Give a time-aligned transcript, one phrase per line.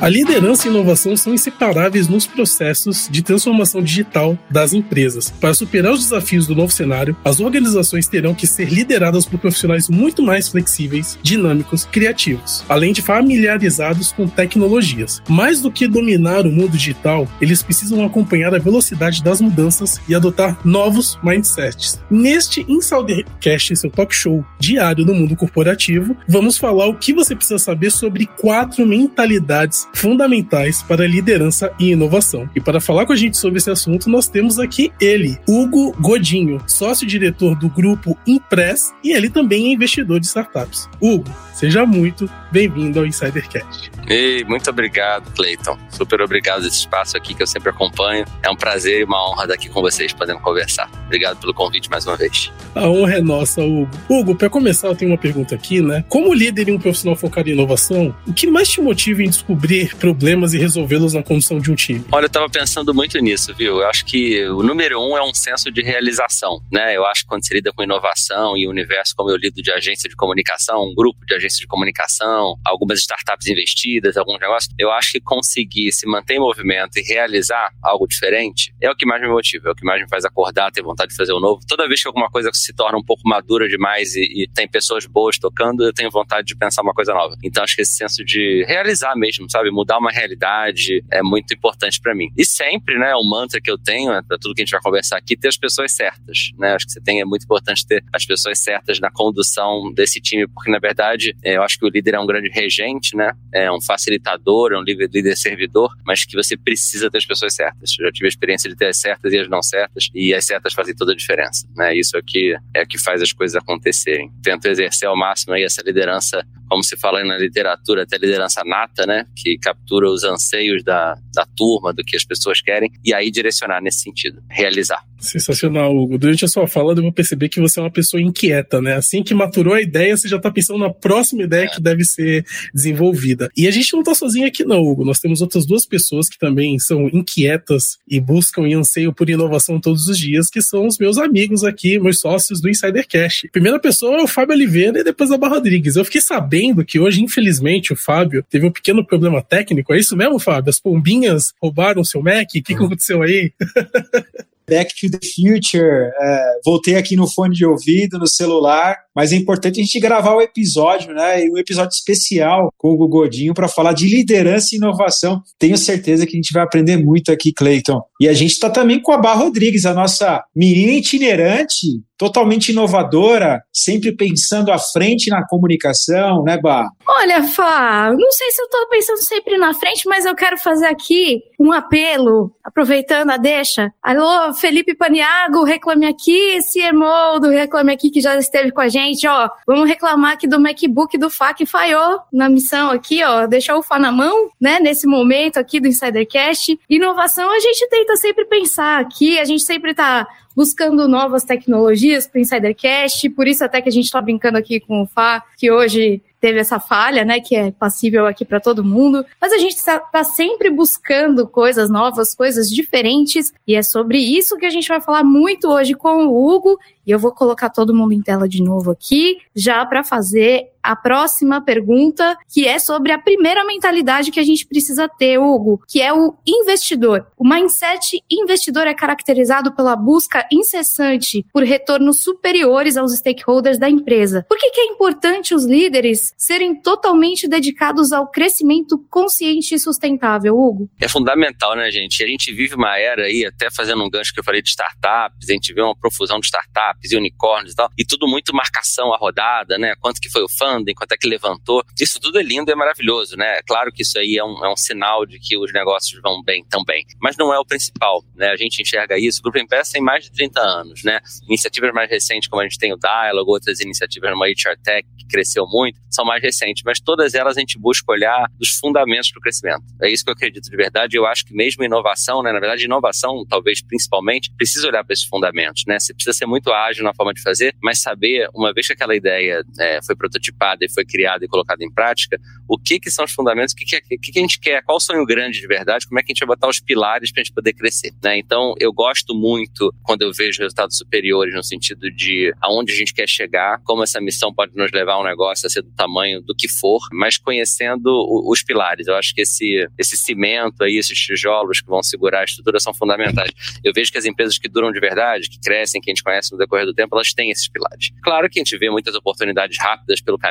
[0.00, 5.28] A liderança e inovação são inseparáveis nos processos de transformação digital das empresas.
[5.28, 9.90] Para superar os desafios do novo cenário, as organizações terão que ser lideradas por profissionais
[9.90, 15.20] muito mais flexíveis, dinâmicos, criativos, além de familiarizados com tecnologias.
[15.28, 20.14] Mais do que dominar o mundo digital, eles precisam acompanhar a velocidade das mudanças e
[20.14, 22.00] adotar novos mindsets.
[22.10, 27.58] Neste Insidercast, seu talk show diário do mundo corporativo, vamos falar o que você precisa
[27.58, 32.48] saber sobre quatro mentalidades fundamentais para liderança e inovação.
[32.54, 36.60] E para falar com a gente sobre esse assunto, nós temos aqui ele, Hugo Godinho,
[36.66, 40.88] sócio-diretor do grupo Impress e ele também é investidor de startups.
[41.00, 43.90] Hugo, seja muito bem-vindo ao Insidercast.
[44.08, 45.78] Ei, muito obrigado, Cleiton.
[45.88, 48.24] Super obrigado esse espaço aqui que eu sempre acompanho.
[48.42, 50.90] É um prazer e uma honra estar aqui com vocês, podendo conversar.
[51.06, 52.52] Obrigado pelo convite mais uma vez.
[52.74, 53.88] A honra é nossa, Hugo.
[54.08, 56.04] Hugo, para começar, eu tenho uma pergunta aqui, né?
[56.08, 59.79] Como líder e um profissional focado em inovação, o que mais te motiva em descobrir
[59.86, 62.04] problemas e resolvê-los na condução de um time?
[62.12, 63.80] Olha, eu estava pensando muito nisso, viu?
[63.80, 66.96] Eu acho que o número um é um senso de realização, né?
[66.96, 70.08] Eu acho que quando se lida com inovação e universo como eu lido de agência
[70.08, 75.12] de comunicação, um grupo de agência de comunicação, algumas startups investidas, alguns negócios, eu acho
[75.12, 79.28] que conseguir se manter em movimento e realizar algo diferente é o que mais me
[79.28, 81.60] motiva, é o que mais me faz acordar, ter vontade de fazer o novo.
[81.68, 85.06] Toda vez que alguma coisa se torna um pouco madura demais e, e tem pessoas
[85.06, 87.36] boas tocando, eu tenho vontade de pensar uma coisa nova.
[87.42, 89.69] Então acho que esse senso de realizar mesmo, sabe?
[89.70, 92.30] Mudar uma realidade é muito importante para mim.
[92.36, 94.80] E sempre, né, o mantra que eu tenho, é, para tudo que a gente vai
[94.80, 96.74] conversar aqui, ter as pessoas certas, né?
[96.74, 100.46] Acho que você tem, é muito importante ter as pessoas certas na condução desse time,
[100.46, 103.32] porque na verdade é, eu acho que o líder é um grande regente, né?
[103.52, 107.54] É um facilitador, é um líder, líder servidor, mas que você precisa ter as pessoas
[107.54, 107.94] certas.
[107.98, 110.44] Eu já tive a experiência de ter as certas e as não certas, e as
[110.44, 111.96] certas fazem toda a diferença, né?
[111.96, 114.30] Isso aqui é o que faz as coisas acontecerem.
[114.42, 119.04] Tento exercer ao máximo aí essa liderança como se fala na literatura, até liderança nata,
[119.04, 119.26] né?
[119.36, 123.80] Que captura os anseios da, da turma, do que as pessoas querem, e aí direcionar
[123.80, 125.04] nesse sentido, realizar.
[125.20, 126.18] Sensacional, Hugo.
[126.18, 128.94] Durante a sua fala, eu vou perceber que você é uma pessoa inquieta, né?
[128.94, 132.44] Assim que maturou a ideia, você já está pensando na próxima ideia que deve ser
[132.74, 133.50] desenvolvida.
[133.56, 135.04] E a gente não está sozinho aqui, não, Hugo.
[135.04, 139.78] Nós temos outras duas pessoas que também são inquietas e buscam e anseiam por inovação
[139.78, 143.46] todos os dias, que são os meus amigos aqui, meus sócios do Insider Cash.
[143.52, 145.96] primeira pessoa é o Fábio Oliveira e depois a Barra Rodrigues.
[145.96, 149.92] Eu fiquei sabendo que hoje, infelizmente, o Fábio teve um pequeno problema técnico.
[149.92, 150.70] É isso mesmo, Fábio?
[150.70, 152.48] As pombinhas roubaram o seu Mac?
[152.48, 153.52] O que, que aconteceu aí?
[154.70, 159.36] Back to the Future, é, voltei aqui no fone de ouvido, no celular, mas é
[159.36, 161.44] importante a gente gravar o episódio, né?
[161.50, 165.42] Um episódio especial com o Godinho para falar de liderança e inovação.
[165.58, 168.00] Tenho certeza que a gente vai aprender muito aqui, Clayton.
[168.20, 171.86] E a gente está também com a Bar Rodrigues, a nossa menina itinerante,
[172.20, 176.86] totalmente inovadora, sempre pensando à frente na comunicação, né, Bar?
[177.08, 180.84] Olha, Fá, não sei se eu estou pensando sempre na frente, mas eu quero fazer
[180.84, 183.90] aqui um apelo, aproveitando a deixa.
[184.02, 188.99] Alô, Felipe Paniago, reclame aqui, CMO do Reclame Aqui, que já esteve com a gente,
[189.26, 193.78] ó, vamos reclamar aqui do MacBook do Fá, que falhou na missão aqui, ó, deixou
[193.78, 196.78] o Fá na mão, né, nesse momento aqui do Insidercast.
[196.88, 200.26] Inovação, a gente tenta sempre pensar aqui, a gente sempre tá
[200.60, 204.78] buscando novas tecnologias para o Insidercast, por isso até que a gente está brincando aqui
[204.78, 208.84] com o Fá, que hoje teve essa falha, né, que é passível aqui para todo
[208.84, 214.18] mundo, mas a gente está tá sempre buscando coisas novas, coisas diferentes, e é sobre
[214.18, 217.70] isso que a gente vai falar muito hoje com o Hugo, e eu vou colocar
[217.70, 222.78] todo mundo em tela de novo aqui, já para fazer a próxima pergunta, que é
[222.78, 227.26] sobre a primeira mentalidade que a gente precisa ter, Hugo, que é o investidor.
[227.36, 234.44] O mindset investidor é caracterizado pela busca incessante por retornos superiores aos stakeholders da empresa.
[234.48, 240.56] Por que, que é importante os líderes serem totalmente dedicados ao crescimento consciente e sustentável,
[240.56, 240.90] Hugo?
[241.00, 242.22] É fundamental, né, gente?
[242.22, 245.48] A gente vive uma era aí, até fazendo um gancho que eu falei de startups,
[245.48, 249.12] a gente vê uma profusão de startups e unicórnios e tal, e tudo muito marcação
[249.12, 249.94] à rodada, né?
[250.00, 251.84] Quanto que foi o fã funding, quanto é que levantou.
[252.00, 253.58] Isso tudo é lindo e é maravilhoso, né?
[253.58, 256.42] É claro que isso aí é um, é um sinal de que os negócios vão
[256.42, 258.50] bem também, mas não é o principal, né?
[258.50, 259.40] A gente enxerga isso.
[259.40, 261.20] O Grupo Impress tem mais de 30 anos, né?
[261.46, 265.08] Iniciativas mais recentes, como a gente tem o Dialog, outras iniciativas como a HR Tech,
[265.18, 269.30] que cresceu muito, são mais recentes, mas todas elas a gente busca olhar dos fundamentos
[269.30, 269.84] para o crescimento.
[270.02, 271.16] É isso que eu acredito de verdade.
[271.16, 272.52] Eu acho que mesmo inovação, né?
[272.52, 275.98] Na verdade, inovação, talvez principalmente, precisa olhar para esses fundamentos, né?
[275.98, 279.14] Você precisa ser muito ágil na forma de fazer, mas saber, uma vez que aquela
[279.14, 283.10] ideia é, foi prototipada, antecipada e foi criada e colocada em prática, o que, que
[283.10, 285.60] são os fundamentos, o que, é, que, que a gente quer, qual o sonho grande
[285.60, 287.72] de verdade, como é que a gente vai botar os pilares para a gente poder
[287.72, 288.12] crescer.
[288.22, 288.38] Né?
[288.38, 293.14] Então, eu gosto muito quando eu vejo resultados superiores no sentido de aonde a gente
[293.14, 296.40] quer chegar, como essa missão pode nos levar a um negócio a ser do tamanho
[296.40, 298.10] do que for, mas conhecendo
[298.48, 299.06] os pilares.
[299.06, 302.94] Eu acho que esse, esse cimento aí, esses tijolos que vão segurar a estrutura são
[302.94, 303.50] fundamentais.
[303.82, 306.52] Eu vejo que as empresas que duram de verdade, que crescem, que a gente conhece
[306.52, 308.10] no decorrer do tempo, elas têm esses pilares.
[308.22, 310.49] Claro que a gente vê muitas oportunidades rápidas pelo caminho,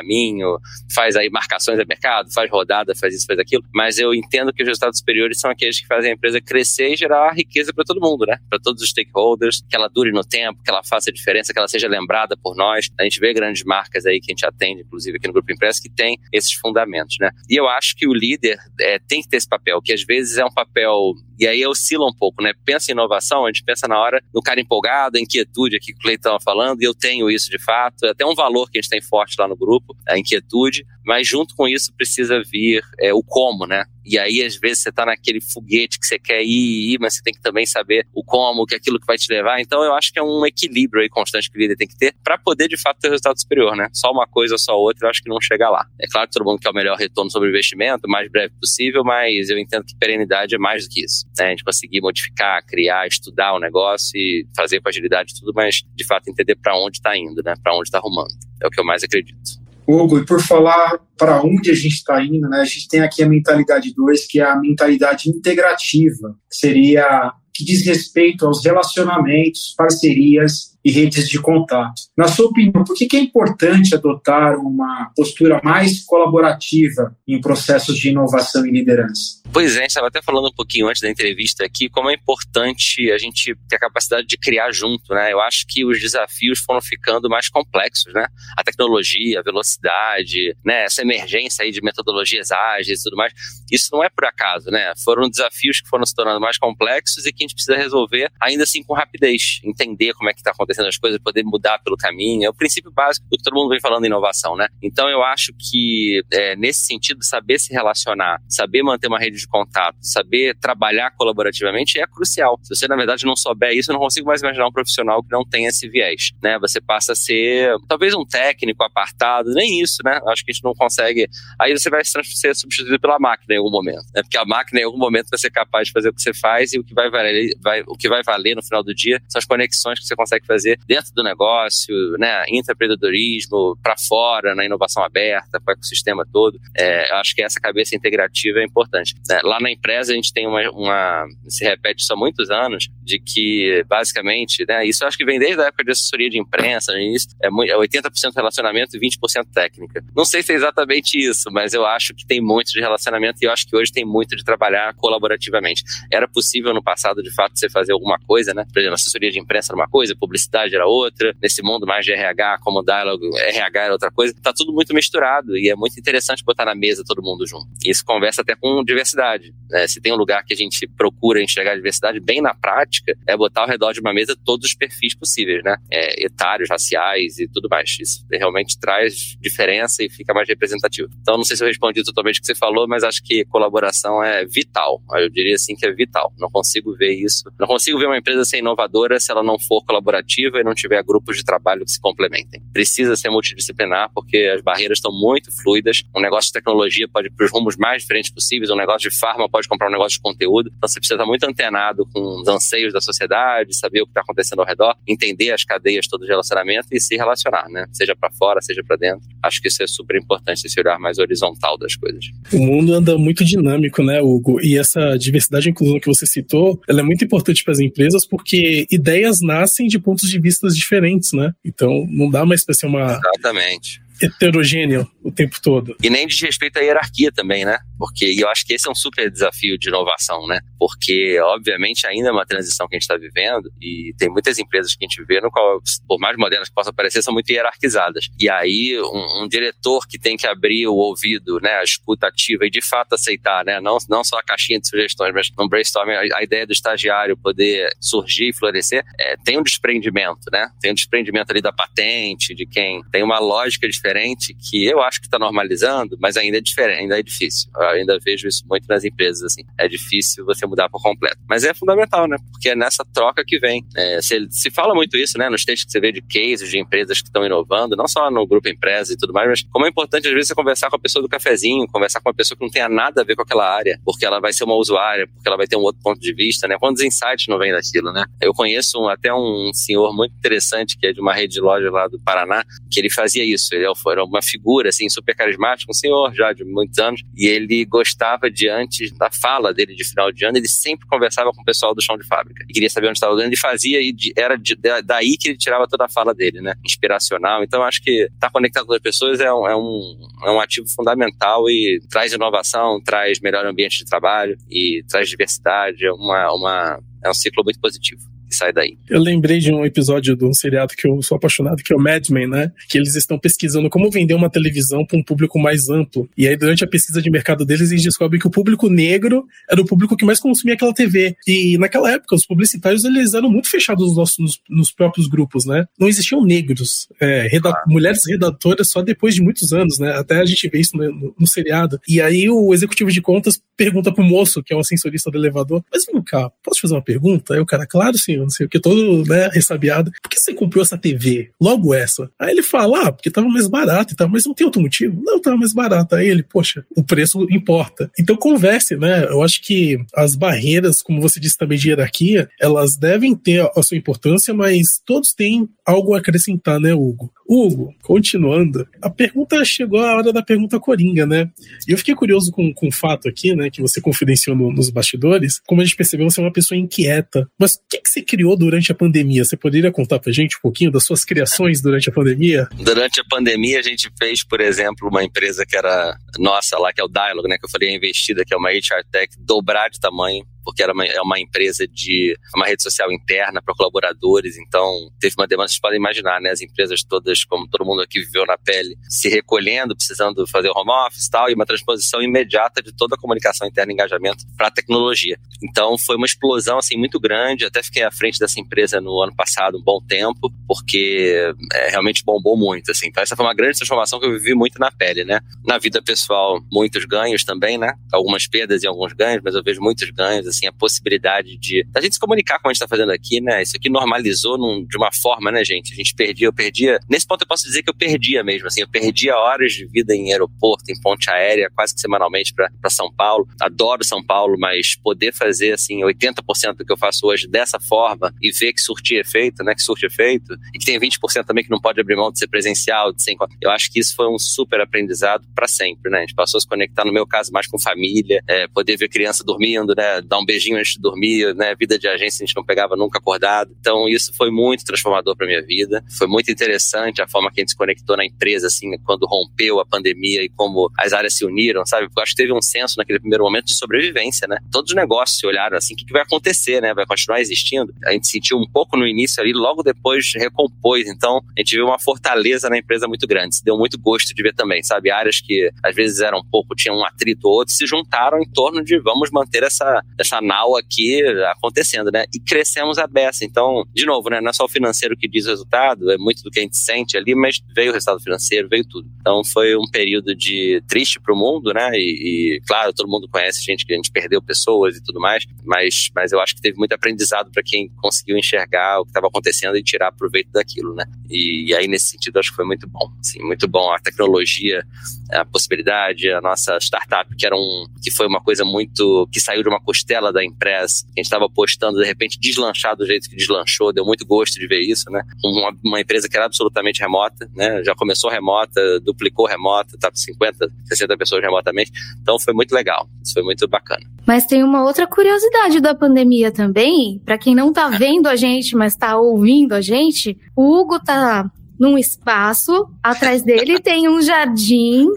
[0.94, 4.62] faz aí marcações a mercado, faz rodada, faz isso, faz aquilo, mas eu entendo que
[4.62, 8.00] os resultados superiores são aqueles que fazem a empresa crescer e gerar riqueza para todo
[8.00, 8.38] mundo, né?
[8.48, 11.58] Para todos os stakeholders, que ela dure no tempo, que ela faça a diferença, que
[11.58, 12.88] ela seja lembrada por nós.
[12.98, 15.82] A gente vê grandes marcas aí que a gente atende, inclusive aqui no Grupo Impresso,
[15.82, 17.30] que tem esses fundamentos, né?
[17.48, 20.38] E eu acho que o líder é, tem que ter esse papel, que às vezes
[20.38, 22.52] é um papel e aí oscila um pouco, né?
[22.66, 25.98] Pensa em inovação, a gente pensa na hora no cara empolgado, a inquietude aqui que
[25.98, 28.04] o Cleiton estava falando, e eu tenho isso de fato.
[28.04, 31.26] É até um valor que a gente tem forte lá no grupo, a inquietude, mas
[31.26, 33.86] junto com isso precisa vir é, o como, né?
[34.10, 37.22] E aí, às vezes, você está naquele foguete que você quer ir, ir, mas você
[37.22, 39.60] tem que também saber o como, que é aquilo que vai te levar.
[39.60, 42.12] Então, eu acho que é um equilíbrio aí constante que o líder tem que ter
[42.24, 43.86] para poder, de fato, ter resultado superior, né?
[43.92, 45.86] Só uma coisa, só outra, eu acho que não chega lá.
[46.00, 48.52] É claro que todo mundo quer o melhor retorno sobre o investimento, o mais breve
[48.60, 51.24] possível, mas eu entendo que perenidade é mais do que isso.
[51.38, 51.46] Né?
[51.46, 56.04] A gente conseguir modificar, criar, estudar o negócio e fazer com agilidade tudo, mas, de
[56.04, 57.54] fato, entender para onde está indo, né?
[57.62, 58.34] Para onde está arrumando.
[58.60, 59.59] É o que eu mais acredito.
[59.90, 63.22] Hugo, e por falar para onde a gente está indo, né, a gente tem aqui
[63.22, 69.74] a mentalidade 2, que é a mentalidade integrativa, que seria que diz respeito aos relacionamentos,
[69.76, 72.00] parcerias e redes de contato.
[72.16, 78.08] Na sua opinião, por que é importante adotar uma postura mais colaborativa em processos de
[78.08, 79.40] inovação e liderança?
[79.52, 82.14] Pois é, a gente estava até falando um pouquinho antes da entrevista aqui, como é
[82.14, 85.32] importante a gente ter a capacidade de criar junto, né?
[85.32, 88.26] Eu acho que os desafios foram ficando mais complexos, né?
[88.56, 90.84] A tecnologia, a velocidade, né?
[90.84, 93.32] Essa emergência aí de metodologias ágeis e tudo mais,
[93.70, 94.92] isso não é por acaso, né?
[95.04, 98.82] Foram desafios que foram se tornando mais complexos e que gente precisa resolver ainda assim
[98.82, 102.46] com rapidez, entender como é que está acontecendo as coisas, poder mudar pelo caminho.
[102.46, 104.68] É o princípio básico do que todo mundo vem falando em inovação, né?
[104.82, 109.46] Então eu acho que é, nesse sentido, saber se relacionar, saber manter uma rede de
[109.46, 112.58] contato, saber trabalhar colaborativamente é crucial.
[112.62, 115.30] Se você, na verdade, não souber isso, eu não consigo mais imaginar um profissional que
[115.30, 116.58] não tenha esse viés, né?
[116.60, 120.20] Você passa a ser talvez um técnico apartado, nem isso, né?
[120.26, 121.28] Acho que a gente não consegue.
[121.60, 124.22] Aí você vai ser substituído pela máquina em algum momento, né?
[124.22, 126.72] Porque a máquina em algum momento vai ser capaz de fazer o que você faz
[126.72, 127.29] e o que vai valer,
[127.60, 130.46] vai, o que vai valer no final do dia são as conexões que você consegue
[130.46, 132.44] fazer dentro do negócio, né?
[132.48, 136.58] Intraempreendedorismo, para fora, na inovação aberta, com o ecossistema todo.
[136.76, 139.14] É, acho que essa cabeça integrativa é importante.
[139.28, 139.40] Né?
[139.42, 143.18] Lá na empresa a gente tem uma, uma, se repete isso há muitos anos, de
[143.18, 146.92] que basicamente, né, isso eu acho que vem desde a época de assessoria de imprensa,
[146.92, 150.04] no início, é, é 80% relacionamento e 20% técnica.
[150.14, 153.46] Não sei se é exatamente isso, mas eu acho que tem muito de relacionamento e
[153.46, 155.82] eu acho que hoje tem muito de trabalhar colaborativamente.
[156.10, 158.64] Era possível no passado, de fato, você fazer alguma coisa, né?
[158.72, 162.12] Por exemplo, assessoria de imprensa era uma coisa, publicidade era outra, nesse mundo mais de
[162.12, 164.34] RH, como diálogo, RH era outra coisa.
[164.42, 167.68] Tá tudo muito misturado e é muito interessante botar na mesa todo mundo junto.
[167.84, 169.54] E isso conversa até com diversidade.
[169.68, 169.86] Né?
[169.86, 173.62] Se tem um lugar que a gente procura enxergar diversidade bem na prática, é botar
[173.62, 175.76] ao redor de uma mesa todos os perfis possíveis, né?
[175.90, 177.96] É, etários, raciais e tudo mais.
[178.00, 181.08] Isso realmente traz diferença e fica mais representativo.
[181.20, 184.22] Então, não sei se eu respondi totalmente o que você falou, mas acho que colaboração
[184.22, 185.02] é vital.
[185.14, 186.32] Eu diria assim que é vital.
[186.38, 187.50] Não consigo ver isso.
[187.58, 191.02] Não consigo ver uma empresa ser inovadora se ela não for colaborativa e não tiver
[191.02, 192.62] grupos de trabalho que se complementem.
[192.72, 196.02] Precisa ser multidisciplinar porque as barreiras estão muito fluidas.
[196.16, 199.18] Um negócio de tecnologia pode ir para os rumos mais diferentes possíveis, um negócio de
[199.18, 200.70] farma pode comprar um negócio de conteúdo.
[200.76, 204.20] Então você precisa estar muito antenado com os anseios da sociedade, saber o que está
[204.20, 207.86] acontecendo ao redor, entender as cadeias todas de relacionamento e se relacionar, né?
[207.92, 209.28] Seja para fora, seja para dentro.
[209.42, 212.24] Acho que isso é super importante, esse olhar mais horizontal das coisas.
[212.52, 214.60] O mundo anda muito dinâmico, né, Hugo?
[214.60, 218.26] E essa diversidade e inclusão que você citou, ela é muito importante para as empresas
[218.26, 221.52] porque ideias nascem de pontos de vista diferentes, né?
[221.64, 225.96] Então não dá mais para ser uma Exatamente heterogêneo o tempo todo.
[226.02, 227.78] E nem diz respeito à hierarquia também, né?
[227.98, 230.60] Porque eu acho que esse é um super desafio de inovação, né?
[230.78, 234.94] Porque, obviamente, ainda é uma transição que a gente está vivendo e tem muitas empresas
[234.94, 238.28] que a gente vê no qual, por mais modernas que possam parecer, são muito hierarquizadas.
[238.38, 242.66] E aí, um, um, diretor que tem que abrir o ouvido, né, a escuta ativa
[242.66, 243.80] e de fato aceitar, né?
[243.80, 247.36] Não, não só a caixinha de sugestões, mas no brainstorming, a, a ideia do estagiário
[247.36, 250.68] poder surgir e florescer, é, tem um desprendimento, né?
[250.80, 255.00] Tem um desprendimento ali da patente, de quem tem uma lógica diferente diferente que eu
[255.00, 257.70] acho que está normalizando, mas ainda é diferente, ainda é difícil.
[257.74, 259.62] Eu ainda vejo isso muito nas empresas, assim.
[259.78, 261.38] É difícil você mudar por completo.
[261.48, 262.36] Mas é fundamental, né?
[262.50, 263.84] Porque é nessa troca que vem.
[263.96, 265.48] É, se, se fala muito isso, né?
[265.48, 268.46] Nos textos que você vê de cases de empresas que estão inovando, não só no
[268.46, 271.00] grupo empresa e tudo mais, mas como é importante às vezes você conversar com a
[271.00, 273.68] pessoa do cafezinho, conversar com uma pessoa que não tenha nada a ver com aquela
[273.68, 276.34] área, porque ela vai ser uma usuária, porque ela vai ter um outro ponto de
[276.34, 276.76] vista, né?
[276.78, 278.24] Quantos insights não vem daquilo, né?
[278.40, 281.90] Eu conheço um, até um senhor muito interessante que é de uma rede de loja
[281.90, 283.74] lá do Paraná, que ele fazia isso.
[283.74, 287.84] Ele era uma figura assim super carismática, um senhor já de muitos anos, e ele
[287.84, 291.64] gostava de antes da fala dele de final de ano, ele sempre conversava com o
[291.64, 294.56] pessoal do chão de fábrica e queria saber onde estava o ele fazia e era
[294.56, 296.74] de, daí que ele tirava toda a fala dele, né?
[296.84, 297.62] Inspiracional.
[297.64, 300.60] Então acho que estar tá conectado com as pessoas é um, é um, é um
[300.60, 306.04] ativo fundamental e traz inovação, traz melhor ambiente de trabalho e traz diversidade.
[306.04, 308.22] É uma, uma é um ciclo muito positivo
[308.54, 308.96] sai daí.
[309.08, 312.00] Eu lembrei de um episódio de um seriado que eu sou apaixonado, que é o
[312.00, 312.72] Mad Men, né?
[312.88, 316.28] Que eles estão pesquisando como vender uma televisão para um público mais amplo.
[316.36, 319.80] E aí, durante a pesquisa de mercado deles, eles descobrem que o público negro era
[319.80, 321.36] o público que mais consumia aquela TV.
[321.46, 325.64] E naquela época, os publicitários eles eram muito fechados nos, nossos, nos, nos próprios grupos,
[325.64, 325.84] né?
[325.98, 327.84] Não existiam negros, é, reda ah.
[327.86, 330.12] mulheres redatoras só depois de muitos anos, né?
[330.12, 332.00] Até a gente vê isso no, no, no seriado.
[332.08, 335.82] E aí o executivo de contas pergunta pro moço, que é o ascensorista do elevador,
[335.90, 337.54] mas vem cá, posso fazer uma pergunta?
[337.54, 340.10] Aí o cara, claro, sim, não sei o que, todo, né, ressabiado.
[340.22, 341.50] Por que você comprou essa TV?
[341.60, 342.30] Logo essa.
[342.38, 345.20] Aí ele fala, ah, porque tava mais barato e tal, mas não tem outro motivo?
[345.24, 346.14] Não, tava mais barato.
[346.14, 348.10] Aí ele, poxa, o preço importa.
[348.18, 349.24] Então converse, né?
[349.24, 353.82] Eu acho que as barreiras, como você disse também de hierarquia, elas devem ter a
[353.82, 357.32] sua importância, mas todos têm algo a acrescentar, né, Hugo?
[357.50, 361.50] Hugo, continuando, a pergunta chegou a hora da pergunta coringa, né?
[361.88, 364.88] E eu fiquei curioso com, com o fato aqui, né, que você confidenciou no, nos
[364.88, 365.60] bastidores.
[365.66, 367.50] Como a gente percebeu, você é uma pessoa inquieta.
[367.58, 369.44] Mas o que, que você criou durante a pandemia?
[369.44, 372.68] Você poderia contar pra gente um pouquinho das suas criações durante a pandemia?
[372.74, 377.00] Durante a pandemia, a gente fez, por exemplo, uma empresa que era nossa lá, que
[377.00, 379.98] é o Dialog, né, que eu falei, investida, que é uma HR Tech, dobrar de
[379.98, 385.10] tamanho porque era uma, é uma empresa de uma rede social interna para colaboradores, então
[385.18, 386.50] teve uma demanda, vocês podem imaginar, né?
[386.50, 390.90] As empresas todas, como todo mundo aqui viveu na pele, se recolhendo, precisando fazer home
[391.06, 394.68] office e tal, e uma transposição imediata de toda a comunicação interna e engajamento para
[394.68, 395.38] a tecnologia.
[395.62, 399.34] Então foi uma explosão assim muito grande, até fiquei à frente dessa empresa no ano
[399.34, 403.08] passado um bom tempo, porque é, realmente bombou muito, assim.
[403.08, 405.40] Então essa foi uma grande transformação que eu vivi muito na pele, né?
[405.64, 407.94] Na vida pessoal, muitos ganhos também, né?
[408.12, 412.00] Algumas perdas e alguns ganhos, mas eu vejo muitos ganhos assim, a possibilidade de a
[412.00, 413.62] gente se comunicar como a gente está fazendo aqui, né?
[413.62, 415.92] Isso aqui normalizou num, de uma forma, né, gente?
[415.92, 416.98] A gente perdia, eu perdia.
[417.08, 420.14] Nesse ponto eu posso dizer que eu perdia mesmo, assim, eu perdia horas de vida
[420.14, 423.48] em aeroporto, em ponte aérea, quase que semanalmente para São Paulo.
[423.60, 428.34] Adoro São Paulo, mas poder fazer, assim, 80% do que eu faço hoje dessa forma
[428.40, 429.74] e ver que surtia efeito, né?
[429.74, 432.48] Que surte efeito, e que tem 20% também que não pode abrir mão de ser
[432.48, 433.36] presencial, de ser.
[433.60, 436.18] Eu acho que isso foi um super aprendizado para sempre, né?
[436.18, 439.08] A gente passou a se conectar, no meu caso, mais com família, é, poder ver
[439.08, 440.20] criança dormindo, né?
[440.20, 441.74] Dar um beijinho antes de dormir, né?
[441.74, 443.74] Vida de agência a gente não pegava nunca acordado.
[443.80, 446.04] Então isso foi muito transformador para minha vida.
[446.18, 449.80] Foi muito interessante a forma que a gente se conectou na empresa, assim, quando rompeu
[449.80, 452.06] a pandemia e como as áreas se uniram, sabe?
[452.06, 454.58] Porque eu acho que teve um senso naquele primeiro momento de sobrevivência, né?
[454.70, 456.94] Todos os negócios se olharam assim, o que, que vai acontecer, né?
[456.94, 457.92] Vai continuar existindo?
[458.04, 461.08] A gente sentiu um pouco no início ali, logo depois recompôs.
[461.08, 463.56] Então a gente viu uma fortaleza na empresa muito grande.
[463.56, 465.10] Se deu muito gosto de ver também, sabe?
[465.10, 468.82] Áreas que às vezes eram pouco, tinham um atrito ou outro, se juntaram em torno
[468.82, 472.24] de vamos manter essa, essa nau aqui acontecendo, né?
[472.32, 473.44] E crescemos a beça.
[473.44, 474.40] Então, de novo, né?
[474.40, 476.76] Não é só o financeiro que diz o resultado, é muito do que a gente
[476.76, 479.10] sente ali, mas veio o resultado financeiro, veio tudo.
[479.20, 481.90] Então, foi um período de triste para o mundo, né?
[481.94, 485.44] E, e, claro, todo mundo conhece gente que a gente perdeu pessoas e tudo mais,
[485.64, 489.26] mas, mas eu acho que teve muito aprendizado para quem conseguiu enxergar o que estava
[489.26, 491.04] acontecendo e tirar proveito daquilo, né?
[491.28, 493.10] E, e aí, nesse sentido, acho que foi muito bom.
[493.18, 493.92] Assim, muito bom.
[493.92, 494.84] A tecnologia,
[495.32, 499.62] a possibilidade, a nossa startup, que era um, que foi uma coisa muito, que saiu
[499.62, 503.36] de uma costela da Impress, a gente estava postando, de repente deslanchar do jeito que
[503.36, 505.22] deslanchou, deu muito gosto de ver isso, né?
[505.42, 507.82] Uma, uma empresa que era absolutamente remota, né?
[507.82, 513.08] Já começou remota, duplicou remota, tá com 50, 60 pessoas remotamente, então foi muito legal,
[513.24, 514.04] isso foi muito bacana.
[514.26, 518.76] Mas tem uma outra curiosidade da pandemia também, para quem não tá vendo a gente,
[518.76, 525.08] mas tá ouvindo a gente, o Hugo tá num espaço, atrás dele tem um jardim,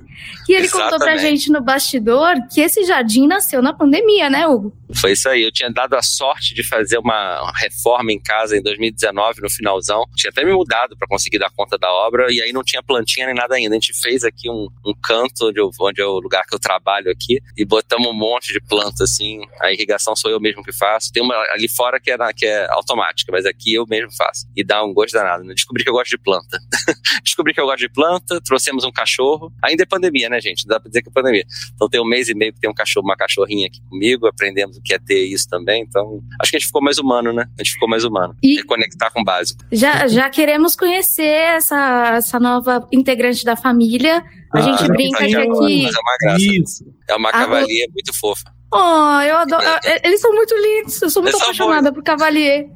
[0.45, 0.91] que ele Exatamente.
[0.91, 4.73] contou pra gente no bastidor que esse jardim nasceu na pandemia, né, Hugo?
[4.95, 5.43] Foi isso aí.
[5.43, 10.05] Eu tinha dado a sorte de fazer uma reforma em casa em 2019, no finalzão.
[10.15, 13.25] Tinha até me mudado para conseguir dar conta da obra e aí não tinha plantinha
[13.25, 13.75] nem nada ainda.
[13.75, 16.59] A gente fez aqui um, um canto onde, eu, onde é o lugar que eu
[16.59, 19.41] trabalho aqui e botamos um monte de planta assim.
[19.61, 21.11] A irrigação sou eu mesmo que faço.
[21.11, 24.47] Tem uma ali fora que é, na, que é automática, mas aqui eu mesmo faço.
[24.55, 25.43] E dá um gosto danado.
[25.53, 26.52] Descobri que eu gosto de planta.
[26.53, 26.59] Planta.
[27.23, 29.51] Descobri que eu gosto de planta, trouxemos um cachorro.
[29.63, 30.65] Ainda é pandemia, né, gente?
[30.67, 31.45] Dá pra dizer que é pandemia.
[31.73, 34.77] Então tem um mês e meio que tem um cachorro, uma cachorrinha aqui comigo, aprendemos
[34.77, 35.83] o que é ter isso também.
[35.83, 37.47] Então, acho que a gente ficou mais humano, né?
[37.57, 38.35] A gente ficou mais humano.
[38.41, 39.63] E Reconectar com o básico.
[39.71, 44.23] Já, já queremos conhecer essa, essa nova integrante da família.
[44.53, 45.85] A ah, gente brinca de aqui.
[45.85, 46.37] É uma graça.
[46.39, 46.85] Isso.
[47.09, 48.53] É uma cavalier muito fofa.
[48.75, 49.63] Oh, eu adoro.
[50.03, 50.99] Eles são muito lindos.
[50.99, 52.67] Eu sou muito Eles apaixonada por Cavalier.